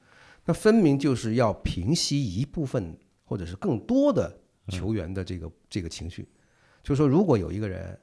[0.44, 6.28] 那分明就是要平息一部分或者是更多的球员的这个这个情绪。
[6.82, 7.98] 就说如果有一个人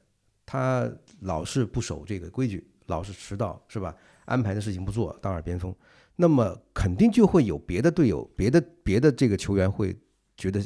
[0.46, 3.96] 他老是不守这个规矩，老是迟到，是吧？
[4.26, 5.74] 安排的事情不做，当耳边风，
[6.18, 9.98] 那么肯定就会有别的队友、别的别的这个球员会
[10.36, 10.64] 觉得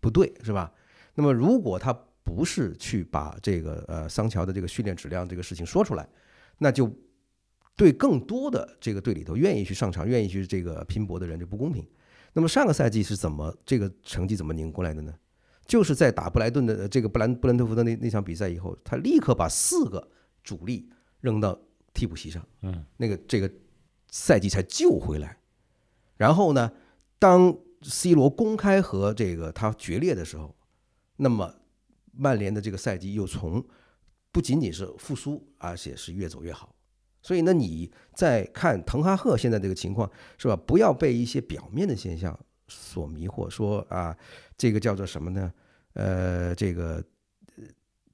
[0.00, 0.72] 不对，是吧？
[1.14, 1.92] 那么如果他
[2.24, 6.08] 不是去把这个呃桑乔的这个训练质量这个事情说出来，
[6.58, 6.92] 那就
[7.76, 11.86] 对更多的这个队里头愿意去上场、愿意去这个拼搏的人就不公平。
[12.32, 15.12] 那么上个赛季是怎么这个成绩怎么拧过来的呢？
[15.66, 20.08] 就是在打布莱顿的这个布兰布兰特福德那那场比赛以后，他立刻把四个
[20.42, 20.90] 主力
[21.20, 21.58] 扔到
[21.94, 23.50] 替补席上，嗯，那个这个
[24.08, 25.38] 赛季才救回来。
[26.16, 26.70] 然后呢，
[27.18, 30.54] 当 C 罗公开和这个他决裂的时候，
[31.16, 31.54] 那么
[32.12, 33.64] 曼联的这个赛季又从
[34.30, 36.74] 不仅仅是复苏，而且是越走越好。
[37.22, 40.56] 所以呢，你在看滕哈赫现在这个情况是吧？
[40.56, 44.16] 不要被一些表面的现象所迷惑，说啊，
[44.56, 45.52] 这个叫做什么呢？
[45.94, 47.04] 呃，这个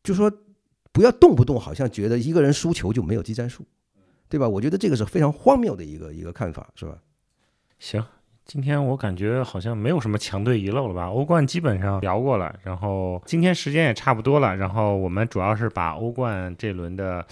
[0.02, 0.32] 就说
[0.96, 3.66] 不要动不动好像觉得一个人输球就没有技战术，
[4.30, 4.48] 对吧？
[4.48, 6.96] 我觉得这个是非常荒谬的一个一个看法，是吧？
[7.78, 8.02] 行。
[8.46, 11.08] 今天我感觉好像没有什么强队遗漏了吧？
[11.08, 17.26] 欧冠基本上聊过了，然后今天时间也差不多了，然后我们主要是把欧冠这轮的，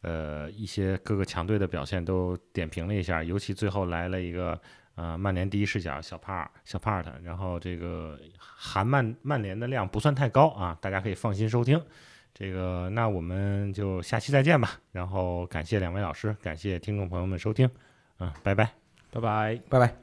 [0.00, 4.58] 呃一些各个强队的表现都点评了一下，尤其最后来了一个
[4.94, 11.78] 呃曼联第一视角小帕尔小帕特，然后这个含曼曼联的量不算太高啊，大家可以放心收听。
[12.34, 17.68] 这个那我们就下期再见吧，然后感谢两位老师，感谢听众朋友们收听，
[18.18, 18.70] 嗯，拜拜，
[19.10, 20.02] 拜拜，拜拜。